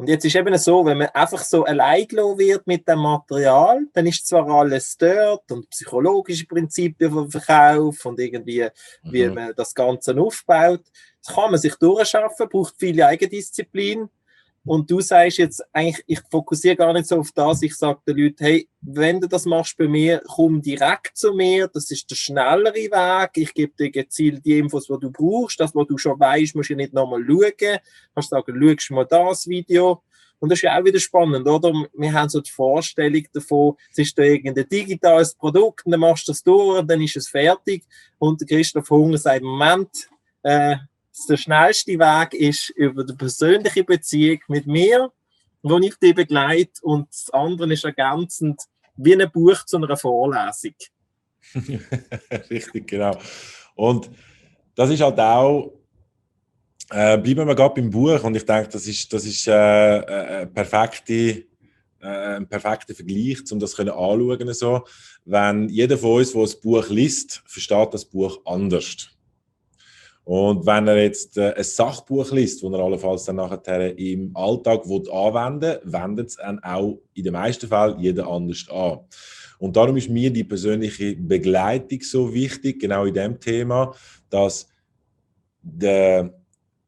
Und 0.01 0.07
jetzt 0.07 0.25
ist 0.25 0.35
eben 0.35 0.57
so, 0.57 0.83
wenn 0.83 0.97
man 0.97 1.09
einfach 1.09 1.43
so 1.43 1.63
allein 1.63 2.07
wird 2.09 2.65
mit 2.65 2.87
dem 2.87 2.97
Material, 2.97 3.81
dann 3.93 4.07
ist 4.07 4.25
zwar 4.25 4.49
alles 4.49 4.97
dort 4.97 5.51
und 5.51 5.69
psychologische 5.69 6.47
Prinzipien 6.47 7.11
vom 7.11 7.29
Verkauf 7.29 8.03
und 8.05 8.19
irgendwie, 8.19 8.67
wie 9.03 9.27
mhm. 9.27 9.35
man 9.35 9.53
das 9.55 9.75
Ganze 9.75 10.19
aufbaut. 10.19 10.81
Das 11.23 11.35
kann 11.35 11.51
man 11.51 11.59
sich 11.59 11.75
durchschaffen, 11.75 12.49
braucht 12.49 12.79
viel 12.79 12.99
Eigendisziplin. 12.99 14.09
Und 14.63 14.91
du 14.91 15.01
sagst 15.01 15.39
jetzt 15.39 15.63
eigentlich, 15.73 16.03
ich 16.05 16.19
fokussiere 16.29 16.75
gar 16.75 16.93
nicht 16.93 17.07
so 17.07 17.17
auf 17.17 17.31
das, 17.31 17.63
ich 17.63 17.75
sage 17.75 17.99
den 18.07 18.17
Leuten, 18.17 18.43
hey, 18.43 18.69
wenn 18.81 19.19
du 19.19 19.27
das 19.27 19.45
machst 19.45 19.75
bei 19.75 19.87
mir, 19.87 20.21
komm 20.27 20.61
direkt 20.61 21.17
zu 21.17 21.33
mir, 21.33 21.67
das 21.67 21.89
ist 21.89 22.09
der 22.11 22.15
schnellere 22.15 22.75
Weg, 22.75 23.29
ich 23.37 23.53
gebe 23.55 23.73
dir 23.75 23.89
gezielt 23.89 24.45
die 24.45 24.59
Infos, 24.59 24.85
die 24.85 24.99
du 24.99 25.11
brauchst, 25.11 25.59
das, 25.59 25.73
was 25.73 25.87
du 25.87 25.97
schon 25.97 26.19
weißt, 26.19 26.55
musst 26.55 26.69
du 26.69 26.75
nicht 26.75 26.93
nochmal 26.93 27.25
schauen, 27.25 27.79
kannst 28.13 28.29
sagen, 28.29 28.77
schau 28.79 28.95
mal 28.95 29.05
das 29.05 29.47
Video. 29.47 30.03
Und 30.37 30.49
das 30.49 30.57
ist 30.57 30.63
ja 30.63 30.79
auch 30.79 30.83
wieder 30.83 30.99
spannend, 30.99 31.47
oder? 31.47 31.71
Wir 31.93 32.13
haben 32.13 32.29
so 32.29 32.41
die 32.41 32.49
Vorstellung 32.49 33.23
davon, 33.31 33.75
es 33.91 33.99
ist 33.99 34.17
da 34.17 34.23
irgendein 34.23 34.67
digitales 34.67 35.35
Produkt, 35.35 35.83
dann 35.85 35.99
machst 35.99 36.27
du 36.27 36.31
das 36.31 36.41
durch, 36.41 36.83
dann 36.85 37.01
ist 37.01 37.15
es 37.15 37.29
fertig. 37.29 37.83
Und 38.17 38.47
Christoph 38.47 38.89
Hunger 38.89 39.19
sagt, 39.19 39.43
Moment, 39.43 40.09
äh, 40.41 40.77
der 41.25 41.37
schnellste 41.37 41.93
Weg 41.93 42.33
ist 42.33 42.69
über 42.71 43.03
die 43.03 43.13
persönliche 43.13 43.83
Beziehung 43.83 44.39
mit 44.47 44.67
mir, 44.67 45.11
wo 45.61 45.77
ich 45.79 45.95
dich 45.95 46.15
begleite 46.15 46.81
und 46.81 47.07
das 47.09 47.29
andere 47.31 47.73
ist 47.73 47.85
ergänzend 47.85 48.61
wie 48.95 49.19
ein 49.19 49.31
Buch 49.31 49.65
zu 49.65 49.77
einer 49.77 49.97
Vorlesung. 49.97 50.75
Richtig, 52.49 52.87
genau. 52.87 53.17
Und 53.75 54.09
das 54.75 54.89
ist 54.89 55.01
halt 55.01 55.19
auch, 55.19 55.73
äh, 56.91 57.17
bleiben 57.17 57.47
wir 57.47 57.55
gerade 57.55 57.75
beim 57.75 57.89
Buch 57.89 58.23
und 58.23 58.35
ich 58.35 58.45
denke, 58.45 58.69
das 58.69 58.85
ist, 58.87 59.11
das 59.11 59.25
ist 59.25 59.47
äh, 59.47 60.41
äh, 60.41 60.47
perfekte, 60.47 61.45
äh, 62.01 62.35
ein 62.37 62.47
perfekter 62.47 62.93
Vergleich, 62.93 63.39
um 63.51 63.59
das 63.59 63.79
anschauen 63.79 64.53
so. 64.53 64.83
Wenn 65.25 65.69
jeder 65.69 65.97
von 65.97 66.17
uns, 66.17 66.33
der 66.33 66.41
ein 66.41 66.61
Buch 66.61 66.89
liest, 66.89 67.43
versteht 67.45 67.93
das 67.93 68.05
Buch 68.05 68.39
anders. 68.45 69.09
Und 70.23 70.65
wenn 70.65 70.87
er 70.87 71.01
jetzt 71.01 71.37
äh, 71.37 71.53
ein 71.53 71.63
Sachbuch 71.63 72.31
liest, 72.31 72.63
das 72.63 72.71
er 72.71 72.79
allenfalls 72.79 73.25
dann 73.25 73.37
nachher 73.37 73.97
im 73.97 74.35
Alltag 74.35 74.83
anwenden 74.85 75.61
will, 75.61 75.81
wendet 75.83 76.29
es 76.29 76.35
dann 76.35 76.59
auch 76.59 76.99
in 77.13 77.23
den 77.23 77.33
meisten 77.33 77.67
Fällen 77.67 77.99
jeder 77.99 78.27
anders 78.27 78.65
an. 78.69 78.99
Und 79.57 79.75
darum 79.75 79.97
ist 79.97 80.09
mir 80.09 80.31
die 80.31 80.43
persönliche 80.43 81.15
Begleitung 81.15 82.01
so 82.01 82.33
wichtig, 82.33 82.79
genau 82.79 83.05
in 83.05 83.13
dem 83.13 83.39
Thema, 83.39 83.93
dass 84.29 84.67
der 85.61 86.33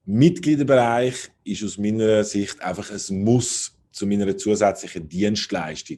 Mitgliederbereich 0.06 1.32
ist 1.44 1.64
aus 1.64 1.78
meiner 1.78 2.24
Sicht 2.24 2.62
einfach 2.62 2.90
ein 2.92 3.24
Muss 3.24 3.78
zu 3.92 4.08
meiner 4.08 4.36
zusätzlichen 4.36 5.08
Dienstleistung. 5.08 5.98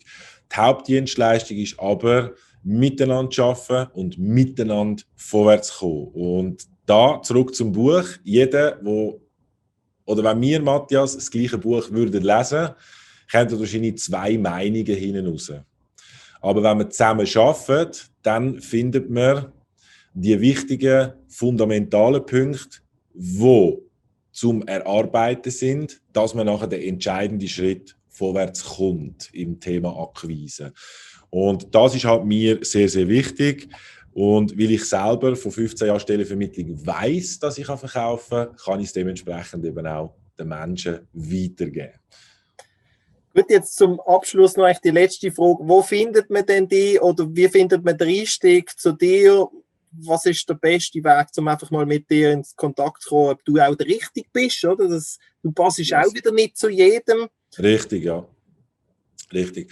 Die 0.51 0.55
Hauptdienstleistung 0.55 1.57
ist 1.57 1.79
aber, 1.79 2.33
miteinander 2.61 3.43
arbeiten 3.43 3.91
und 3.93 4.17
miteinander 4.17 5.03
vorwärts 5.15 5.77
kommen. 5.77 6.07
Und 6.13 6.67
da 6.85 7.21
zurück 7.21 7.55
zum 7.55 7.71
Buch. 7.71 8.05
Jeder, 8.23 8.79
wo 8.81 9.21
oder 10.05 10.23
wenn 10.23 10.41
wir, 10.41 10.61
Matthias, 10.61 11.15
das 11.15 11.31
gleiche 11.31 11.57
Buch 11.57 11.89
würden 11.91 12.23
lesen, 12.23 12.69
könnten 13.29 13.59
wahrscheinlich 13.59 13.97
zwei 13.97 14.37
Meinungen 14.37 15.27
raus. 15.27 15.51
Aber 16.41 16.61
wenn 16.61 16.77
wir 16.77 16.89
zusammen 16.89 17.27
arbeiten, 17.35 17.97
dann 18.21 18.61
findet 18.61 19.09
man 19.09 19.51
die 20.13 20.39
wichtigen, 20.39 21.13
fundamentalen 21.27 22.25
Punkte, 22.25 22.77
wo 23.13 23.81
zum 24.31 24.67
Erarbeiten 24.67 25.51
sind, 25.51 26.01
dass 26.13 26.33
man 26.33 26.45
nachher 26.45 26.67
den 26.67 26.81
entscheidenden 26.81 27.47
Schritt 27.47 27.95
vorwärts 28.09 28.63
kommt 28.63 29.29
im 29.33 29.59
Thema 29.59 29.97
Akquise. 29.97 30.73
Und 31.29 31.73
das 31.73 31.95
ist 31.95 32.05
halt 32.05 32.25
mir 32.25 32.59
sehr, 32.61 32.87
sehr 32.87 33.07
wichtig. 33.07 33.67
Und 34.15 34.57
weil 34.57 34.71
ich 34.71 34.85
selber 34.85 35.35
von 35.35 35.51
15 35.51 35.87
Jahren 35.87 35.99
Stellenvermittlung 35.99 36.87
weiß, 36.87 37.37
dass 37.37 37.57
ich 37.57 37.65
verkaufen 37.65 38.29
kann, 38.29 38.55
kann 38.55 38.79
ich 38.79 38.85
es 38.85 38.93
dementsprechend 38.93 39.65
eben 39.65 39.85
auch 39.85 40.15
den 40.39 40.47
Menschen 40.47 41.05
weitergeben. 41.11 41.99
Gut, 43.33 43.49
jetzt 43.49 43.75
zum 43.75 43.99
Abschluss 43.99 44.55
noch 44.55 44.71
die 44.79 44.91
letzte 44.91 45.33
Frage. 45.33 45.57
Wo 45.59 45.81
findet 45.81 46.29
man 46.29 46.45
denn 46.45 46.65
die 46.65 46.97
oder 46.97 47.27
wie 47.29 47.49
findet 47.49 47.83
man 47.83 47.97
den 47.97 48.07
Einstieg 48.07 48.79
zu 48.79 48.93
dir? 48.93 49.49
Was 49.91 50.25
ist 50.25 50.47
der 50.47 50.53
beste 50.53 51.03
Weg, 51.03 51.27
um 51.37 51.49
einfach 51.49 51.69
mal 51.69 51.85
mit 51.85 52.09
dir 52.09 52.31
in 52.31 52.45
Kontakt 52.55 53.01
zu 53.01 53.09
kommen, 53.09 53.31
ob 53.31 53.43
du 53.43 53.59
auch 53.59 53.75
der 53.75 53.87
Richtig 53.87 54.31
bist, 54.31 54.63
oder? 54.63 54.87
Das, 54.87 55.19
du 55.43 55.51
passst 55.51 55.79
yes. 55.79 55.91
auch 55.91 56.13
wieder 56.13 56.31
nicht 56.31 56.57
zu 56.57 56.69
jedem. 56.69 57.27
Richtig, 57.59 58.05
ja. 58.05 58.25
Richtig. 59.33 59.71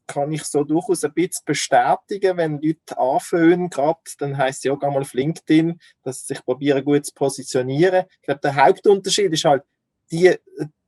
kann 0.06 0.32
ich 0.32 0.44
so 0.44 0.64
durchaus 0.64 1.04
ein 1.04 1.12
bisschen 1.12 1.44
bestätigen, 1.44 2.36
wenn 2.36 2.60
Leute 2.60 2.98
anfangen, 2.98 3.70
gerade, 3.70 4.00
dann 4.18 4.36
heißt 4.36 4.58
es 4.58 4.64
ja, 4.64 4.74
geh 4.74 4.86
mal 4.88 5.02
auf 5.02 5.14
LinkedIn, 5.14 5.80
dass 6.02 6.20
sie 6.20 6.34
sich 6.34 6.44
probieren, 6.44 6.84
gut 6.84 7.06
zu 7.06 7.14
positionieren. 7.14 8.06
Ich 8.20 8.22
glaube, 8.22 8.40
der 8.40 8.56
Hauptunterschied 8.56 9.32
ist 9.32 9.44
halt, 9.44 9.62
die, 10.10 10.34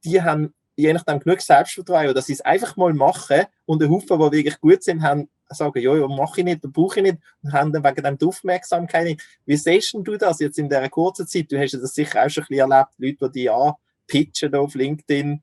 die 0.04 0.20
haben 0.20 0.52
je 0.74 0.92
nachdem 0.92 1.20
genug 1.20 1.40
Selbstvertrauen, 1.40 2.14
dass 2.14 2.26
sie 2.26 2.32
es 2.32 2.40
einfach 2.40 2.76
mal 2.76 2.92
machen 2.94 3.44
und 3.66 3.82
ein 3.82 3.90
Haufen, 3.90 4.18
die 4.18 4.36
wirklich 4.38 4.60
gut 4.60 4.82
sind, 4.82 5.02
haben 5.02 5.28
sagen, 5.54 5.80
ja, 5.80 5.96
ja, 5.96 6.08
mache 6.08 6.40
ich 6.40 6.44
nicht, 6.44 6.62
brauche 6.62 7.00
ich 7.00 7.02
nicht 7.04 7.18
und 7.42 7.52
haben 7.52 7.72
dann 7.72 7.84
wegen 7.84 8.02
dem 8.02 8.18
die 8.18 8.24
Aufmerksamkeit 8.26 9.04
nicht. 9.04 9.22
Wie 9.44 9.56
siehst 9.56 9.94
du 9.94 10.16
das 10.16 10.40
jetzt 10.40 10.58
in 10.58 10.68
dieser 10.68 10.88
kurzen 10.88 11.26
Zeit? 11.26 11.50
Du 11.50 11.58
hast 11.58 11.74
das 11.74 11.94
sicher 11.94 12.24
auch 12.24 12.30
schon 12.30 12.44
ein 12.44 12.48
bisschen 12.48 12.70
erlebt, 12.70 13.20
Leute, 13.20 13.32
die 13.32 13.40
dich 13.40 13.50
anpitchen 13.50 14.54
auf 14.54 14.74
LinkedIn. 14.74 15.42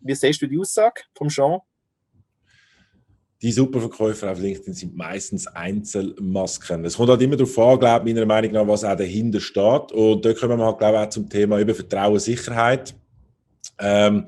Wie 0.00 0.14
siehst 0.14 0.42
du 0.42 0.46
die 0.46 0.58
Aussage 0.58 1.02
vom 1.14 1.28
Jean? 1.28 1.60
Die 3.42 3.50
Superverkäufer 3.50 4.30
auf 4.30 4.38
LinkedIn 4.38 4.72
sind 4.72 4.96
meistens 4.96 5.48
Einzelmasken. 5.48 6.84
Es 6.84 6.96
kommt 6.96 7.10
halt 7.10 7.22
immer 7.22 7.36
darauf 7.36 7.58
an, 7.58 7.78
glaube 7.80 8.04
meiner 8.04 8.24
Meinung 8.24 8.52
nach, 8.52 8.68
was 8.68 8.84
auch 8.84 8.96
dahinter 8.96 9.40
steht. 9.40 9.90
Und 9.90 10.24
da 10.24 10.32
kommen 10.32 10.58
wir 10.58 10.64
halt, 10.64 10.78
glaube 10.78 10.98
ich, 10.98 11.04
auch 11.04 11.10
zum 11.10 11.28
Thema 11.28 11.58
über 11.58 11.74
Vertrauen, 11.74 12.20
Sicherheit. 12.20 12.94
Ähm, 13.80 14.26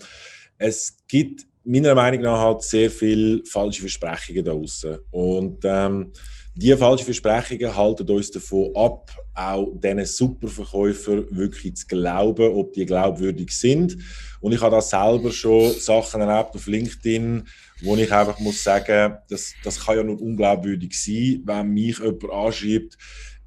es 0.58 0.96
gibt 1.06 1.46
meiner 1.64 1.94
Meinung 1.94 2.22
nach 2.22 2.40
halt 2.40 2.62
sehr 2.62 2.90
viele 2.90 3.44
falsche 3.44 3.80
Versprechungen 3.80 4.44
da 4.44 4.52
draußen. 4.52 4.98
Und 5.10 5.58
ähm, 5.64 6.12
diese 6.56 6.78
falschen 6.78 7.06
Versprechungen 7.06 7.76
halten 7.76 8.08
uns 8.08 8.30
davon 8.30 8.70
ab, 8.76 9.10
auch 9.34 9.72
diesen 9.74 10.04
Superverkäufern 10.04 11.26
wirklich 11.30 11.76
zu 11.76 11.86
glauben, 11.88 12.54
ob 12.54 12.72
die 12.74 12.86
glaubwürdig 12.86 13.50
sind. 13.50 13.96
Und 14.40 14.52
ich 14.52 14.60
habe 14.60 14.76
da 14.76 14.80
selber 14.80 15.32
schon 15.32 15.72
Sachen 15.72 16.20
erlebt 16.20 16.54
auf 16.54 16.66
LinkedIn, 16.68 17.42
wo 17.82 17.96
ich 17.96 18.12
einfach 18.12 18.38
muss 18.38 18.62
sagen, 18.62 19.16
das, 19.28 19.52
das 19.64 19.84
kann 19.84 19.96
ja 19.96 20.04
nur 20.04 20.20
unglaubwürdig 20.20 20.92
sein, 20.94 21.42
wenn 21.44 21.70
mich 21.70 21.98
jemand 21.98 22.30
anschreibt, 22.30 22.98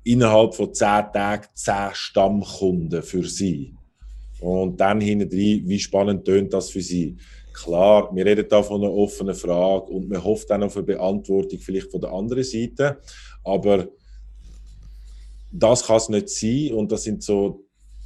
innerhalb 0.03 0.53
von 0.55 0.73
zehn 0.73 1.05
Tagen 1.13 1.47
zehn 1.53 1.89
Stammkunden 1.93 3.03
für 3.03 3.23
sie. 3.23 3.73
Und 4.39 4.81
dann 4.81 4.99
hinten 4.99 5.31
wie 5.31 5.79
spannend 5.79 6.25
tönt 6.25 6.53
das 6.53 6.69
für 6.69 6.81
sie. 6.81 7.17
Klar, 7.63 8.15
wir 8.15 8.23
reden 8.23 8.45
da 8.47 8.61
von 8.61 8.83
einer 8.83 8.93
offenen 8.93 9.33
Frage 9.33 9.85
und 9.85 10.09
man 10.09 10.23
hofft 10.23 10.49
dann 10.49 10.61
auf 10.61 10.77
eine 10.77 10.85
Beantwortung 10.85 11.57
vielleicht 11.59 11.89
von 11.89 12.01
der 12.01 12.11
anderen 12.11 12.43
Seite, 12.43 12.99
aber 13.43 13.87
das 15.51 15.85
kann 15.85 15.97
es 15.97 16.09
nicht 16.09 16.29
sein 16.29 16.73
und 16.73 16.91
das 16.91 17.03
sind 17.03 17.23
so 17.23 17.63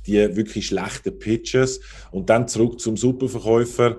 die 0.08 0.36
wirklich 0.36 0.68
schlechten 0.68 1.20
Pitches. 1.20 1.82
Und 2.12 2.30
dann 2.30 2.48
zurück 2.48 2.80
zum 2.80 2.96
Superverkäufer. 2.96 3.98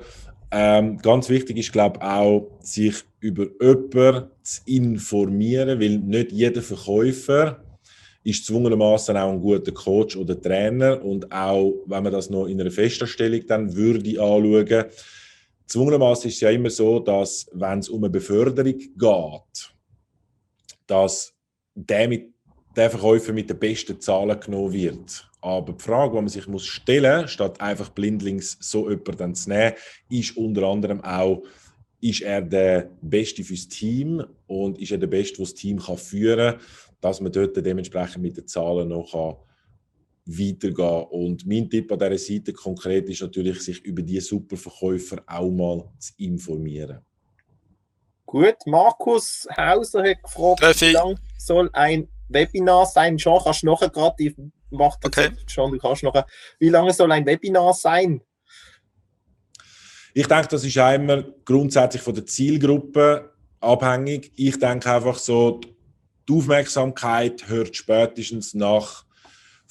Ähm, 0.50 0.98
ganz 0.98 1.28
wichtig 1.28 1.58
ist, 1.58 1.72
glaube 1.72 1.98
ich, 1.98 2.04
auch, 2.04 2.50
sich 2.60 2.96
über 3.20 3.46
jemanden 3.60 4.28
zu 4.42 4.60
informieren, 4.66 5.80
weil 5.80 5.98
nicht 5.98 6.32
jeder 6.32 6.62
Verkäufer 6.62 7.62
ist 8.24 8.46
zwungenermaßen 8.46 9.16
auch 9.16 9.32
ein 9.32 9.40
guter 9.40 9.72
Coach 9.72 10.16
oder 10.16 10.40
Trainer 10.40 11.02
und 11.04 11.30
auch, 11.32 11.74
wenn 11.86 12.02
man 12.02 12.12
das 12.12 12.30
noch 12.30 12.46
in 12.46 12.60
einer 12.60 12.70
Festanstellung 12.70 13.46
dann 13.46 13.74
würde 13.74 14.20
anschauen, 14.20 14.84
Zwungenermaßen 15.66 16.28
ist 16.28 16.36
es 16.36 16.40
ja 16.40 16.50
immer 16.50 16.70
so, 16.70 16.98
dass, 16.98 17.46
wenn 17.52 17.78
es 17.78 17.88
um 17.88 18.02
eine 18.02 18.10
Beförderung 18.10 18.78
geht, 18.78 19.74
dass 20.86 21.32
der, 21.74 22.08
mit, 22.08 22.32
der 22.76 22.90
Verkäufer 22.90 23.32
mit 23.32 23.48
den 23.48 23.58
besten 23.58 24.00
Zahlen 24.00 24.38
genommen 24.38 24.72
wird. 24.72 25.28
Aber 25.40 25.72
die 25.72 25.82
Frage, 25.82 26.12
die 26.12 26.20
man 26.20 26.28
sich 26.28 26.46
muss 26.46 26.66
stellen 26.66 27.22
muss, 27.22 27.32
statt 27.32 27.60
einfach 27.60 27.88
blindlings 27.88 28.58
so 28.60 28.88
jemanden 28.88 29.34
zu 29.34 29.48
nehmen, 29.48 29.74
ist 30.08 30.36
unter 30.36 30.64
anderem 30.64 31.02
auch, 31.02 31.42
ist 32.00 32.22
er 32.22 32.42
der 32.42 32.90
Beste 33.00 33.44
fürs 33.44 33.68
Team 33.68 34.24
und 34.46 34.78
ist 34.78 34.92
er 34.92 34.98
der 34.98 35.06
Beste, 35.06 35.36
der 35.36 35.46
das 35.46 35.54
Team 35.54 35.78
führen 35.78 36.58
kann, 36.58 36.60
dass 37.00 37.20
man 37.20 37.32
dort 37.32 37.56
dementsprechend 37.56 38.22
mit 38.22 38.36
den 38.36 38.46
Zahlen 38.46 38.88
noch 38.88 39.14
weitergehen. 40.38 41.04
Und 41.10 41.46
mein 41.46 41.68
Tipp 41.68 41.90
an 41.92 41.98
dieser 41.98 42.18
Seite 42.18 42.52
konkret 42.52 43.08
ist 43.08 43.22
natürlich, 43.22 43.60
sich 43.60 43.80
über 43.84 44.02
die 44.02 44.20
Superverkäufer 44.20 45.22
auch 45.26 45.50
mal 45.50 45.90
zu 45.98 46.12
informieren. 46.18 47.00
Gut, 48.26 48.56
Markus 48.66 49.46
Hauser 49.56 50.04
hat 50.04 50.22
gefragt, 50.22 50.80
wie 50.80 50.92
lange 50.92 51.16
soll 51.36 51.68
ein 51.72 52.08
Webinar 52.28 52.86
sein? 52.86 53.18
Schon 53.18 53.42
kannst 53.42 53.62
du 53.62 53.66
nachher 53.66 53.90
gerade, 53.90 54.14
ich 54.18 54.34
mache 54.70 54.98
das 55.02 55.08
okay. 55.08 55.36
schon, 55.46 55.72
du 55.72 55.78
kannst 55.78 56.02
nachher. 56.02 56.26
Wie 56.58 56.70
lange 56.70 56.92
soll 56.92 57.12
ein 57.12 57.26
Webinar 57.26 57.74
sein? 57.74 58.22
Ich 60.14 60.26
denke, 60.26 60.48
das 60.48 60.64
ist 60.64 60.76
immer 60.76 61.22
grundsätzlich 61.44 62.02
von 62.02 62.14
der 62.14 62.26
Zielgruppe 62.26 63.32
abhängig. 63.60 64.32
Ich 64.36 64.58
denke 64.58 64.92
einfach 64.92 65.18
so, 65.18 65.60
die 66.28 66.32
Aufmerksamkeit 66.32 67.48
hört 67.48 67.74
spätestens 67.76 68.54
nach 68.54 69.04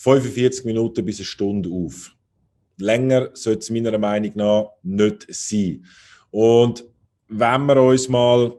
45 0.03 0.65
Minuten 0.65 1.05
bis 1.05 1.19
eine 1.19 1.25
Stunde 1.25 1.69
auf. 1.69 2.11
Länger 2.77 3.29
sollte 3.33 3.59
es 3.59 3.69
meiner 3.69 3.97
Meinung 3.99 4.31
nach 4.35 4.71
nicht 4.81 5.27
sein. 5.29 5.85
Und 6.31 6.83
wenn 7.27 7.65
wir 7.67 7.81
uns 7.81 8.09
mal 8.09 8.51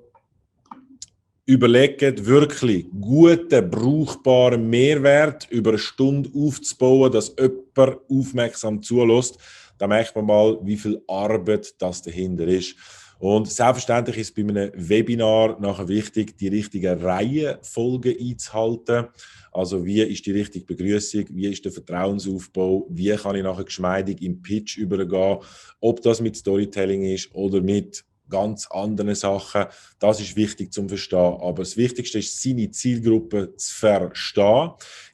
überlegen, 1.45 2.25
wirklich 2.25 2.87
guten, 3.01 3.71
brauchbaren 3.71 4.71
Mehrwert 4.71 5.49
über 5.51 5.71
eine 5.71 5.79
Stunde 5.79 6.31
aufzubauen, 6.33 7.11
dass 7.11 7.35
jemand 7.37 7.99
aufmerksam 8.09 8.81
zulässt, 8.81 9.37
dann 9.79 9.89
merkt 9.89 10.15
man 10.15 10.27
mal, 10.27 10.59
wie 10.63 10.77
viel 10.77 11.03
Arbeit 11.09 11.75
das 11.83 12.03
dahinter 12.03 12.47
ist. 12.47 12.77
Und 13.19 13.51
selbstverständlich 13.51 14.19
ist 14.19 14.35
bei 14.35 14.43
einem 14.43 14.71
Webinar 14.75 15.59
nachher 15.61 15.89
wichtig, 15.89 16.37
die 16.39 16.49
richtigen 16.49 17.01
Reihenfolgen 17.01 18.17
einzuhalten. 18.19 19.09
Also 19.53 19.85
wie 19.85 20.01
ist 20.01 20.25
die 20.25 20.33
richtige 20.33 20.65
Begrüßung, 20.65 21.27
wie 21.31 21.47
ist 21.47 21.65
der 21.65 21.73
Vertrauensaufbau, 21.73 22.87
wie 22.89 23.15
kann 23.17 23.37
ich 23.37 23.43
nachher 23.43 23.65
geschmeidig 23.65 24.23
im 24.23 24.41
Pitch 24.41 24.79
übergehen, 24.79 25.39
ob 25.81 26.01
das 26.03 26.21
mit 26.21 26.37
Storytelling 26.37 27.05
ist 27.05 27.35
oder 27.35 27.61
mit 27.61 28.05
ganz 28.33 28.67
anderen 28.71 29.15
Sachen. 29.15 29.67
Das 29.99 30.19
ist 30.21 30.35
wichtig 30.35 30.73
zum 30.73 30.89
Verstehen. 30.89 31.37
Aber 31.41 31.63
das 31.63 31.77
Wichtigste 31.77 32.19
ist, 32.19 32.43
seine 32.43 32.71
Zielgruppe 32.71 33.55
zu 33.57 33.75
verstehen. 33.75 34.71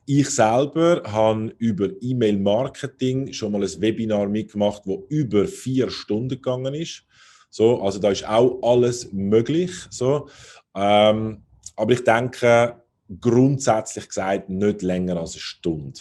Ich 0.07 0.31
selber 0.31 1.03
habe 1.05 1.53
über 1.59 1.89
E-Mail-Marketing 2.01 3.33
schon 3.33 3.53
mal 3.53 3.63
ein 3.63 3.81
Webinar 3.81 4.29
mitgemacht, 4.29 4.83
wo 4.87 5.05
über 5.09 5.47
vier 5.47 5.91
Stunden 5.91 6.29
gegangen 6.29 6.75
ist. 6.75 7.05
So, 7.51 7.83
also 7.83 7.99
da 7.99 8.11
ist 8.11 8.27
auch 8.27 8.61
alles 8.63 9.13
möglich. 9.13 9.73
So. 9.91 10.29
Ähm, 10.75 11.43
aber 11.77 11.93
ich 11.93 12.05
denke, 12.05 12.77
grundsätzlich 13.21 14.09
gesagt 14.09 14.49
nicht 14.49 14.83
länger 14.83 15.17
als 15.17 15.35
eine 15.35 15.41
Stunde. 15.41 16.01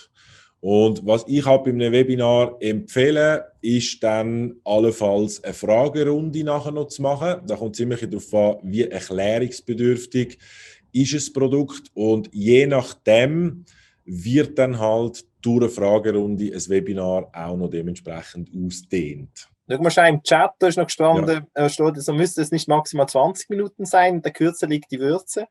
Und 0.60 1.06
was 1.06 1.24
ich 1.28 1.46
halt 1.46 1.66
bei 1.66 1.70
einem 1.70 1.92
Webinar 1.92 2.58
empfehle, 2.60 3.52
ist 3.62 4.02
dann 4.02 4.56
allenfalls 4.64 5.44
eine 5.44 5.54
Fragerunde 5.54 6.44
nachher 6.44 6.72
noch 6.72 6.88
zu 6.88 7.04
machen. 7.04 7.42
Da 7.46 7.56
kommt 7.56 7.76
ziemlich 7.76 8.02
darauf 8.02 8.34
an, 8.34 8.58
wie 8.64 8.84
erklärungsbedürftig 8.84 10.40
ist 10.92 11.14
das 11.14 11.32
Produkt 11.32 11.92
und 11.94 12.30
je 12.34 12.66
nachdem 12.66 13.66
wird 14.06 14.58
dann 14.58 14.80
halt 14.80 15.26
durch 15.42 15.62
eine 15.62 15.70
Fragerunde 15.70 16.46
ein 16.46 16.70
Webinar 16.70 17.30
auch 17.34 17.58
noch 17.58 17.70
dementsprechend 17.70 18.50
ausdehnt. 18.56 19.48
Schau 19.70 19.82
mal 19.82 20.10
im 20.10 20.24
Chat, 20.24 20.52
da 20.60 20.68
ist 20.68 20.78
noch 20.78 20.86
gestanden, 20.86 21.46
ja. 21.56 21.66
äh, 21.66 21.70
steht, 21.70 22.02
so 22.02 22.14
müsste 22.14 22.42
es 22.42 22.52
nicht 22.52 22.70
maximal 22.70 23.08
20 23.08 23.50
Minuten 23.50 23.86
sein, 23.86 24.22
der 24.22 24.32
Kürze 24.32 24.66
liegt 24.66 24.92
die 24.92 25.00
Würze. 25.00 25.48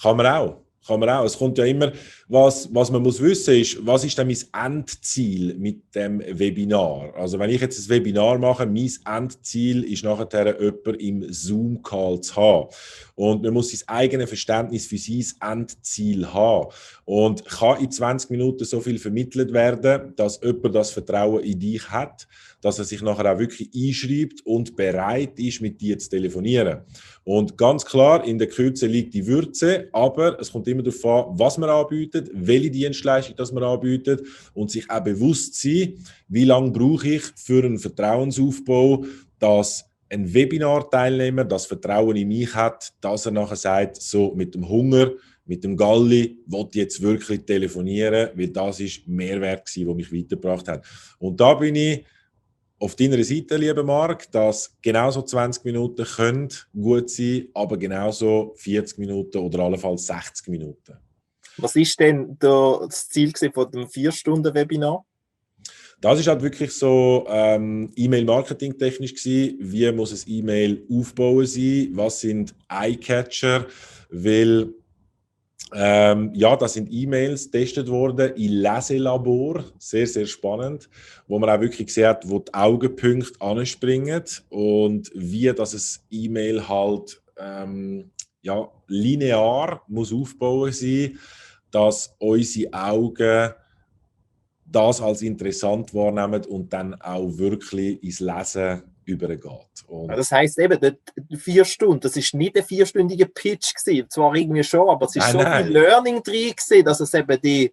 Kann 0.00 0.16
man 0.16 0.26
auch. 0.26 0.62
Kann 0.86 0.98
man 0.98 1.10
auch. 1.10 1.24
Es 1.24 1.36
kommt 1.36 1.58
ja 1.58 1.64
immer, 1.64 1.92
was, 2.26 2.68
was 2.72 2.90
man 2.90 3.02
muss 3.02 3.20
wissen 3.20 3.54
ist, 3.54 3.84
was 3.86 4.02
ist 4.02 4.16
denn 4.16 4.28
mein 4.28 4.76
Endziel 4.76 5.54
mit 5.54 5.94
dem 5.94 6.20
Webinar? 6.20 7.14
Also 7.16 7.38
wenn 7.38 7.50
ich 7.50 7.60
jetzt 7.60 7.78
ein 7.78 7.88
Webinar 7.90 8.38
mache, 8.38 8.64
mein 8.64 8.90
Endziel 9.04 9.84
ist 9.84 10.04
nachher 10.04 10.58
jemanden 10.58 10.94
im 10.94 11.32
Zoom-Call 11.32 12.22
zu 12.22 12.36
haben. 12.36 12.68
Und 13.14 13.42
man 13.42 13.52
muss 13.52 13.70
sein 13.70 13.88
eigenes 13.88 14.28
Verständnis 14.28 14.86
für 14.86 14.96
sein 14.96 15.24
Endziel 15.40 16.32
haben. 16.32 16.68
Und 17.04 17.44
kann 17.44 17.80
in 17.80 17.90
20 17.90 18.30
Minuten 18.30 18.64
so 18.64 18.80
viel 18.80 18.98
vermittelt 18.98 19.52
werden, 19.52 20.14
dass 20.16 20.40
jemand 20.42 20.74
das 20.74 20.92
Vertrauen 20.92 21.44
in 21.44 21.58
dich 21.58 21.90
hat, 21.90 22.26
dass 22.60 22.78
er 22.78 22.84
sich 22.84 23.02
nachher 23.02 23.32
auch 23.32 23.38
wirklich 23.38 23.70
einschreibt 23.74 24.44
und 24.44 24.76
bereit 24.76 25.38
ist, 25.38 25.60
mit 25.60 25.80
dir 25.80 25.98
zu 25.98 26.10
telefonieren. 26.10 26.80
Und 27.24 27.56
ganz 27.56 27.84
klar, 27.84 28.24
in 28.24 28.38
der 28.38 28.48
Kürze 28.48 28.86
liegt 28.86 29.14
die 29.14 29.26
Würze, 29.26 29.88
aber 29.92 30.38
es 30.40 30.52
kommt 30.52 30.68
immer 30.68 30.82
darauf 30.82 31.04
an, 31.04 31.38
was 31.38 31.58
man 31.58 31.70
anbietet, 31.70 32.30
welche 32.34 32.70
Dienstleistung 32.70 33.36
das 33.36 33.52
man 33.52 33.62
anbietet 33.62 34.22
und 34.54 34.70
sich 34.70 34.90
auch 34.90 35.04
bewusst 35.04 35.60
sein, 35.60 35.94
wie 36.28 36.44
lange 36.44 36.70
brauche 36.70 37.08
ich 37.08 37.22
für 37.36 37.64
einen 37.64 37.78
Vertrauensaufbau, 37.78 39.04
dass 39.38 39.84
ein 40.10 40.32
Webinar-Teilnehmer 40.32 41.44
das 41.44 41.66
Vertrauen 41.66 42.16
in 42.16 42.28
mich 42.28 42.54
hat, 42.54 42.92
dass 43.00 43.26
er 43.26 43.32
nachher 43.32 43.56
sagt, 43.56 44.02
so 44.02 44.34
mit 44.34 44.54
dem 44.54 44.68
Hunger, 44.68 45.12
mit 45.46 45.64
dem 45.64 45.76
Galli, 45.76 46.38
wollte 46.46 46.78
jetzt 46.78 47.00
wirklich 47.00 47.44
telefonieren, 47.44 48.30
weil 48.34 48.48
das 48.48 48.80
ist 48.80 49.06
Mehrwert 49.06 49.66
gewesen, 49.66 49.86
der 49.86 49.94
mich 49.94 50.12
weitergebracht 50.12 50.68
hat. 50.68 50.84
Und 51.18 51.40
da 51.40 51.54
bin 51.54 51.76
ich 51.76 52.04
auf 52.80 52.96
deiner 52.96 53.22
Seite, 53.22 53.56
lieber 53.56 53.84
Marc, 53.84 54.30
dass 54.32 54.74
genauso 54.80 55.22
20 55.22 55.64
Minuten 55.66 56.04
können 56.04 56.48
gut 56.72 57.10
sein, 57.10 57.48
aber 57.52 57.76
genauso 57.76 58.54
40 58.56 58.98
Minuten 58.98 59.38
oder 59.38 59.60
allenfalls 59.60 60.06
60 60.06 60.48
Minuten. 60.48 60.96
Was 61.58 61.76
ist 61.76 62.00
denn 62.00 62.36
das 62.38 63.08
Ziel 63.10 63.32
von 63.52 63.70
dem 63.70 63.86
4-Stunden-Webinar? 63.86 65.04
Das 66.00 66.18
ist 66.18 66.26
halt 66.26 66.40
wirklich 66.40 66.72
so 66.72 67.26
ähm, 67.28 67.92
E-Mail-Marketing 67.94 68.78
technisch 68.78 69.14
gewesen. 69.14 69.58
Wie 69.60 69.92
muss 69.92 70.12
ein 70.12 70.32
E-Mail 70.32 70.86
aufbauen 70.90 71.44
sein? 71.44 71.90
Was 71.92 72.20
sind 72.20 72.54
Eye-Catcher? 72.70 73.66
Weil 74.08 74.72
ähm, 75.72 76.32
ja, 76.34 76.56
das 76.56 76.74
sind 76.74 76.88
E-Mails 76.90 77.50
getestet 77.50 77.88
worden 77.88 78.34
in 78.34 78.52
Leselabor, 78.52 79.64
sehr, 79.78 80.06
sehr 80.06 80.26
spannend, 80.26 80.88
wo 81.28 81.38
man 81.38 81.50
auch 81.50 81.60
wirklich 81.60 81.92
sieht, 81.92 82.18
wo 82.24 82.40
die 82.40 82.52
Augenpunkte 82.52 83.40
anspringen 83.40 84.24
und 84.48 85.10
wie 85.14 85.52
das 85.52 86.04
E-Mail 86.10 86.68
halt 86.68 87.22
ähm, 87.38 88.10
ja, 88.42 88.68
linear 88.86 89.82
muss 89.86 90.12
aufbauen 90.12 90.72
sein, 90.72 91.18
dass 91.70 92.14
unsere 92.18 92.72
Augen 92.72 93.50
das 94.66 95.00
als 95.00 95.22
interessant 95.22 95.94
wahrnehmen 95.94 96.44
und 96.46 96.72
dann 96.72 96.94
auch 97.00 97.38
wirklich 97.38 98.02
ins 98.02 98.20
Lesen 98.20 98.82
übergeht. 99.04 99.84
Und 99.86 100.08
das 100.08 100.30
heißt 100.30 100.58
eben, 100.58 100.96
vier 101.36 101.64
Stunden, 101.64 102.00
das 102.00 102.16
ist 102.16 102.34
nicht 102.34 102.56
ein 102.56 102.64
vierstündiger 102.64 103.26
Pitch 103.26 103.74
gewesen, 103.74 104.08
zwar 104.10 104.34
irgendwie 104.34 104.64
schon, 104.64 104.88
aber 104.88 105.06
es 105.06 105.16
ist 105.16 105.22
nein, 105.22 105.32
so 105.32 105.38
nein. 105.38 105.64
viel 105.64 105.72
Learning 105.72 106.22
drin 106.22 106.54
gewesen, 106.56 106.84
dass 106.84 107.00
es 107.00 107.14
eben 107.14 107.40
die 107.40 107.72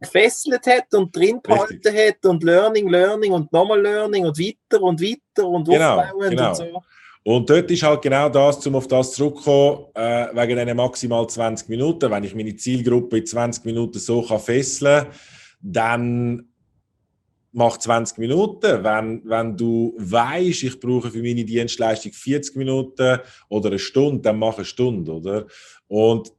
gefesselt 0.00 0.66
hat 0.66 0.94
und 0.94 1.14
drin 1.14 1.40
behalten 1.42 1.94
hat 1.94 2.24
und 2.24 2.42
Learning, 2.42 2.88
Learning 2.88 3.32
und 3.32 3.52
nochmal 3.52 3.82
Learning 3.82 4.24
und 4.24 4.38
weiter 4.38 4.82
und 4.82 5.00
weiter 5.00 5.46
und 5.46 5.68
genau, 5.68 5.98
aufbauend 5.98 6.30
genau. 6.30 6.48
und 6.48 6.56
so. 6.56 6.82
Und 7.22 7.50
dort 7.50 7.70
ist 7.70 7.82
halt 7.82 8.00
genau 8.00 8.30
das, 8.30 8.66
um 8.66 8.76
auf 8.76 8.88
das 8.88 9.12
zurückzukommen, 9.12 9.86
äh, 9.94 10.28
wegen 10.32 10.58
diesen 10.58 10.76
maximal 10.76 11.28
20 11.28 11.68
Minuten. 11.68 12.10
Wenn 12.10 12.24
ich 12.24 12.34
meine 12.34 12.56
Zielgruppe 12.56 13.18
in 13.18 13.26
20 13.26 13.66
Minuten 13.66 13.98
so 13.98 14.22
kann 14.22 14.40
fesseln 14.40 15.04
kann, 15.04 15.12
dann 15.60 16.49
mach 17.52 17.78
20 17.78 18.18
Minuten. 18.18 18.84
Wenn, 18.84 19.22
wenn 19.24 19.56
du 19.56 19.94
weißt, 19.98 20.62
ich 20.64 20.80
brauche 20.80 21.10
für 21.10 21.22
meine 21.22 21.44
Dienstleistung 21.44 22.12
40 22.12 22.56
Minuten 22.56 23.18
oder 23.48 23.68
eine 23.68 23.78
Stunde, 23.78 24.22
dann 24.22 24.38
mach 24.38 24.56
eine 24.56 24.64
Stunde, 24.64 25.12
oder? 25.12 25.46
Und 25.88 26.32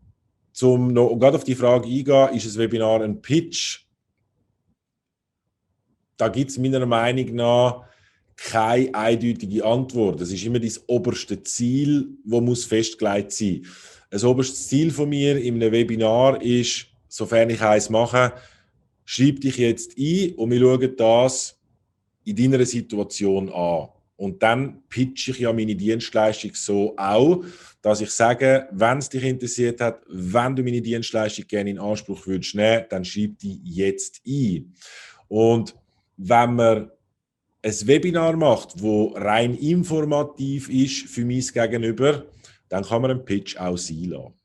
zum 0.53 0.93
noch 0.93 1.16
gerade 1.18 1.38
auf 1.38 1.43
die 1.43 1.55
Frage 1.55 1.88
eingehen, 1.88 2.36
ist 2.36 2.45
ein 2.45 2.59
Webinar 2.59 3.01
ein 3.01 3.22
Pitch? 3.22 3.86
Da 6.18 6.28
gibt 6.28 6.51
es 6.51 6.57
meiner 6.57 6.86
Meinung 6.86 7.36
nach 7.36 7.86
keine 8.36 8.93
eindeutige 8.93 9.64
Antwort. 9.64 10.20
Das 10.22 10.32
ist 10.32 10.43
immer 10.43 10.59
das 10.59 10.82
oberste 10.88 11.41
Ziel, 11.43 12.09
wo 12.24 12.41
muss 12.41 12.66
festgelegt 12.66 13.32
sein. 13.32 13.66
Das 14.09 14.24
oberste 14.24 14.55
Ziel 14.55 14.91
von 14.91 15.09
mir 15.09 15.38
in 15.38 15.55
einem 15.55 15.72
Webinar 15.72 16.41
ist, 16.41 16.88
sofern 17.07 17.49
ich 17.49 17.62
eins 17.62 17.89
mache, 17.89 18.34
schreib 19.12 19.41
dich 19.41 19.57
jetzt 19.57 19.97
ein 19.97 20.36
und 20.36 20.51
wir 20.51 20.59
schauen 20.62 20.95
das 20.95 21.59
in 22.24 22.34
deiner 22.34 22.66
Situation 22.66 23.49
an. 23.49 23.89
Und 24.16 24.41
dann 24.41 24.84
pitche 24.88 25.32
ich 25.32 25.39
ja 25.39 25.51
meine 25.51 25.76
Dienstleistung 25.76 26.51
so 26.53 26.95
auch, 26.95 27.43
dass 27.82 27.99
ich 27.99 28.09
sage, 28.09 28.70
wenn 28.72 28.99
es 28.99 29.09
dich 29.09 29.24
interessiert 29.24 29.82
hat, 29.82 30.01
wenn 30.07 30.55
du 30.55 30.64
meine 30.64 30.82
Dienstleistung 30.82 31.45
gerne 31.45 31.72
in 31.72 31.80
Anspruch 31.80 32.26
würdest 32.26 32.55
nehmen, 32.55 32.86
dann 32.89 33.03
schreib 33.03 33.38
die 33.39 33.59
jetzt 33.66 34.22
ein. 34.26 34.74
Und 35.28 35.76
wenn 36.16 36.55
man 36.55 36.91
ein 37.64 37.88
Webinar 37.88 38.38
macht, 38.38 38.82
wo 38.82 39.07
rein 39.07 39.55
informativ 39.55 40.70
ist 40.70 41.09
für 41.09 41.26
mich 41.26 41.51
Gegenüber, 41.51 42.28
dann 42.70 42.86
kann 42.86 43.01
man 43.01 43.12
einen 43.12 43.26
Pitch 43.26 43.57
auch 43.57 43.78
sein 43.78 44.05
lassen. 44.05 44.40